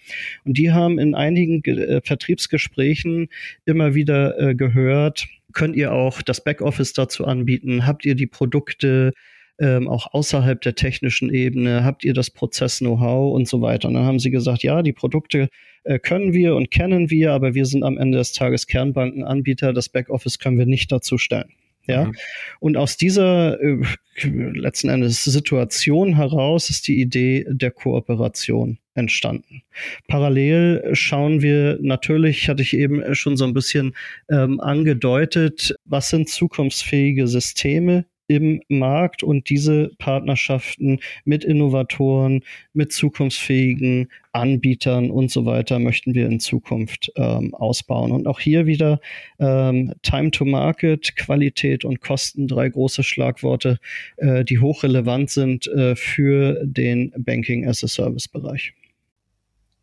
Und 0.45 0.57
die 0.57 0.71
haben 0.71 0.97
in 0.97 1.13
einigen 1.13 1.61
äh, 1.65 1.99
Vertriebsgesprächen 2.01 3.27
immer 3.65 3.95
wieder 3.95 4.39
äh, 4.39 4.55
gehört, 4.55 5.27
könnt 5.51 5.75
ihr 5.75 5.91
auch 5.91 6.21
das 6.21 6.43
Backoffice 6.43 6.93
dazu 6.93 7.25
anbieten? 7.25 7.85
Habt 7.85 8.05
ihr 8.05 8.15
die 8.15 8.27
Produkte? 8.27 9.11
Ähm, 9.59 9.87
auch 9.87 10.13
außerhalb 10.13 10.61
der 10.61 10.75
technischen 10.75 11.33
Ebene? 11.33 11.83
Habt 11.83 12.03
ihr 12.03 12.13
das 12.13 12.31
Prozess-Know-how 12.31 13.33
und 13.33 13.47
so 13.47 13.61
weiter? 13.61 13.87
Und 13.87 13.95
dann 13.95 14.05
haben 14.05 14.19
sie 14.19 14.31
gesagt, 14.31 14.63
ja, 14.63 14.81
die 14.81 14.93
Produkte 14.93 15.49
äh, 15.83 15.99
können 15.99 16.33
wir 16.33 16.55
und 16.55 16.71
kennen 16.71 17.09
wir, 17.09 17.33
aber 17.33 17.53
wir 17.53 17.65
sind 17.65 17.83
am 17.83 17.97
Ende 17.97 18.17
des 18.17 18.33
Tages 18.33 18.67
Kernbankenanbieter. 18.67 19.73
Das 19.73 19.89
Backoffice 19.89 20.39
können 20.39 20.57
wir 20.57 20.65
nicht 20.65 20.91
dazu 20.91 21.17
stellen. 21.17 21.51
Ja. 21.89 22.05
Mhm. 22.05 22.15
Und 22.59 22.77
aus 22.77 22.97
dieser 22.97 23.59
äh, 23.59 23.81
letzten 24.23 24.89
Endes 24.89 25.23
Situation 25.23 26.15
heraus 26.15 26.69
ist 26.69 26.87
die 26.87 27.01
Idee 27.01 27.45
der 27.49 27.71
Kooperation 27.71 28.77
entstanden. 28.93 29.63
Parallel 30.07 30.91
schauen 30.93 31.41
wir 31.41 31.79
natürlich, 31.81 32.47
hatte 32.47 32.61
ich 32.61 32.75
eben 32.75 33.15
schon 33.15 33.37
so 33.37 33.45
ein 33.45 33.53
bisschen 33.53 33.95
ähm, 34.29 34.59
angedeutet, 34.59 35.75
was 35.85 36.09
sind 36.09 36.29
zukunftsfähige 36.29 37.27
Systeme, 37.27 38.05
im 38.29 38.61
Markt 38.69 39.23
und 39.23 39.49
diese 39.49 39.89
Partnerschaften 39.97 40.99
mit 41.25 41.43
Innovatoren, 41.43 42.43
mit 42.73 42.93
zukunftsfähigen 42.93 44.07
Anbietern 44.31 45.09
und 45.09 45.31
so 45.31 45.45
weiter 45.45 45.79
möchten 45.79 46.13
wir 46.13 46.27
in 46.27 46.39
Zukunft 46.39 47.11
ähm, 47.15 47.55
ausbauen. 47.55 48.11
Und 48.11 48.27
auch 48.27 48.39
hier 48.39 48.67
wieder 48.67 49.01
ähm, 49.39 49.93
Time 50.03 50.29
to 50.29 50.45
Market, 50.45 51.15
Qualität 51.15 51.83
und 51.83 52.01
Kosten, 52.01 52.47
drei 52.47 52.69
große 52.69 53.01
Schlagworte, 53.01 53.79
äh, 54.17 54.45
die 54.45 54.59
hochrelevant 54.59 55.31
sind 55.31 55.65
äh, 55.67 55.95
für 55.95 56.61
den 56.63 57.11
Banking 57.17 57.67
as 57.67 57.83
a 57.83 57.87
Service 57.87 58.27
Bereich. 58.27 58.73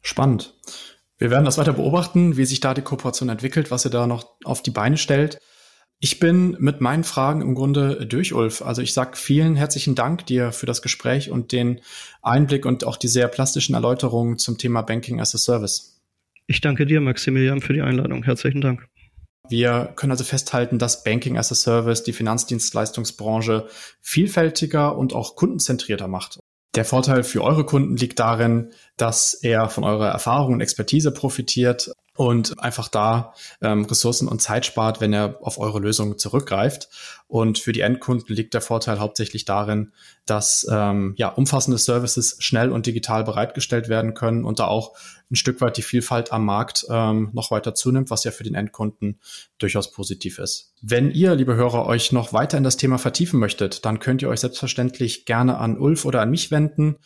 Spannend. 0.03 0.55
Wir 1.19 1.31
werden 1.31 1.47
das 1.47 1.59
weiter 1.59 1.73
beobachten, 1.73 2.37
wie 2.37 2.45
sich 2.45 2.61
da 2.61 2.75
die 2.75 2.83
Kooperation 2.83 3.29
entwickelt, 3.29 3.73
was 3.73 3.85
ihr 3.85 3.91
da 3.91 4.07
noch 4.07 4.37
auf 4.45 4.63
die 4.63 4.71
Beine 4.71 4.99
stellt. 4.99 5.41
Ich 5.99 6.19
bin 6.19 6.57
mit 6.61 6.83
meinen 6.83 7.05
Fragen 7.05 7.41
im 7.41 7.55
Grunde 7.55 8.07
durch, 8.07 8.35
Ulf. 8.35 8.61
Also 8.61 8.83
ich 8.83 8.93
sage 8.93 9.17
vielen 9.17 9.57
herzlichen 9.57 9.95
Dank 9.95 10.27
dir 10.27 10.53
für 10.53 10.67
das 10.67 10.83
Gespräch 10.83 11.31
und 11.31 11.53
den 11.53 11.81
Einblick 12.23 12.67
und 12.67 12.85
auch 12.85 12.97
die 12.97 13.09
sehr 13.09 13.29
plastischen 13.29 13.75
Erläuterungen 13.75 14.37
zum 14.37 14.59
Thema 14.59 14.83
Banking 14.83 15.21
as 15.21 15.35
a 15.35 15.39
Service. 15.39 16.03
Ich 16.47 16.61
danke 16.61 16.85
dir, 16.85 17.01
Maximilian, 17.01 17.61
für 17.61 17.73
die 17.73 17.81
Einladung. 17.81 18.23
Herzlichen 18.25 18.61
Dank. 18.61 18.87
Wir 19.49 19.93
können 19.97 20.13
also 20.13 20.25
festhalten, 20.25 20.79
dass 20.79 21.03
Banking 21.03 21.39
as 21.39 21.51
a 21.51 21.55
Service 21.55 22.03
die 22.03 22.13
Finanzdienstleistungsbranche 22.13 23.67
vielfältiger 24.03 24.97
und 24.97 25.15
auch 25.15 25.35
kundenzentrierter 25.35 26.09
macht. 26.09 26.41
Der 26.75 26.85
Vorteil 26.85 27.25
für 27.25 27.43
eure 27.43 27.65
Kunden 27.65 27.97
liegt 27.97 28.19
darin, 28.19 28.71
dass 28.99 29.33
er 29.35 29.71
von 29.71 29.85
eurer 29.85 30.09
Erfahrung 30.09 30.55
und 30.55 30.61
Expertise 30.61 31.11
profitiert 31.11 31.91
und 32.17 32.59
einfach 32.61 32.89
da 32.89 33.35
ähm, 33.61 33.85
Ressourcen 33.85 34.29
und 34.29 34.41
Zeit 34.41 34.67
spart, 34.67 35.01
wenn 35.01 35.13
er 35.13 35.39
auf 35.43 35.59
eure 35.59 35.79
Lösung 35.79 36.19
zurückgreift. 36.19 36.89
Und 37.29 37.59
für 37.59 37.73
die 37.73 37.81
Endkunden 37.81 38.35
liegt 38.35 38.55
der 38.55 38.61
Vorteil 38.61 39.01
hauptsächlich 39.01 39.45
darin, 39.45 39.93
dass 40.25 40.67
ähm, 40.71 41.15
ja, 41.17 41.29
umfassende 41.29 41.79
Services 41.79 42.37
schnell 42.39 42.71
und 42.71 42.87
digital 42.87 43.25
bereitgestellt 43.25 43.89
werden 43.89 44.15
können 44.15 44.45
und 44.45 44.59
da 44.59 44.67
auch 44.67 44.97
ein 45.31 45.37
Stück 45.37 45.61
weit 45.61 45.77
die 45.77 45.83
Vielfalt 45.83 46.33
am 46.33 46.45
Markt 46.45 46.87
ähm, 46.89 47.31
noch 47.33 47.51
weiter 47.51 47.75
zunimmt, 47.75 48.11
was 48.11 48.25
ja 48.25 48.31
für 48.31 48.45
den 48.45 48.55
Endkunden 48.55 49.21
durchaus 49.59 49.91
positiv 49.91 50.39
ist. 50.39 50.73
Wenn 50.83 51.11
ihr, 51.11 51.35
liebe 51.35 51.57
Hörer, 51.57 51.87
euch 51.87 52.13
noch 52.13 52.33
weiter 52.33 52.57
in 52.57 52.65
das 52.65 52.77
Thema 52.77 52.99
vertiefen 52.99 53.41
möchtet, 53.41 53.85
dann 53.85 53.99
könnt 53.99 54.23
ihr 54.23 54.29
euch 54.29 54.41
selbstverständlich 54.41 55.25
gerne 55.25 55.59
an 55.59 55.79
Ulf 55.79 56.05
oder 56.05 56.21
an 56.21 56.31
mich 56.31 56.51
wenden. 56.51 56.97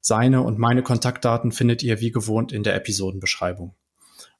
Seine 0.00 0.42
und 0.42 0.58
meine 0.58 0.82
Kontaktdaten 0.82 1.52
findet 1.52 1.82
ihr 1.82 2.00
wie 2.00 2.10
gewohnt 2.10 2.52
in 2.52 2.62
der 2.62 2.74
Episodenbeschreibung. 2.74 3.74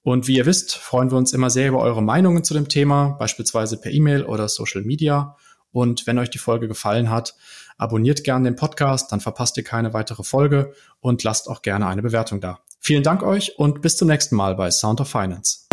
Und 0.02 0.28
wie 0.28 0.36
ihr 0.36 0.46
wisst, 0.46 0.76
freuen 0.76 1.10
wir 1.10 1.18
uns 1.18 1.32
immer 1.32 1.50
sehr 1.50 1.68
über 1.68 1.80
eure 1.80 2.02
Meinungen 2.02 2.42
zu 2.42 2.54
dem 2.54 2.68
Thema, 2.68 3.10
beispielsweise 3.18 3.78
per 3.78 3.92
E-Mail 3.92 4.24
oder 4.24 4.48
Social 4.48 4.82
Media. 4.82 5.36
Und 5.72 6.06
wenn 6.06 6.18
euch 6.18 6.30
die 6.30 6.38
Folge 6.38 6.68
gefallen 6.68 7.10
hat, 7.10 7.34
abonniert 7.76 8.24
gerne 8.24 8.48
den 8.48 8.56
Podcast, 8.56 9.12
dann 9.12 9.20
verpasst 9.20 9.56
ihr 9.56 9.64
keine 9.64 9.92
weitere 9.92 10.22
Folge 10.22 10.72
und 11.00 11.22
lasst 11.22 11.48
auch 11.48 11.62
gerne 11.62 11.86
eine 11.86 12.02
Bewertung 12.02 12.40
da. 12.40 12.60
Vielen 12.80 13.02
Dank 13.02 13.22
euch 13.22 13.58
und 13.58 13.82
bis 13.82 13.96
zum 13.96 14.08
nächsten 14.08 14.36
Mal 14.36 14.54
bei 14.54 14.70
Sound 14.70 15.00
of 15.00 15.08
Finance. 15.08 15.69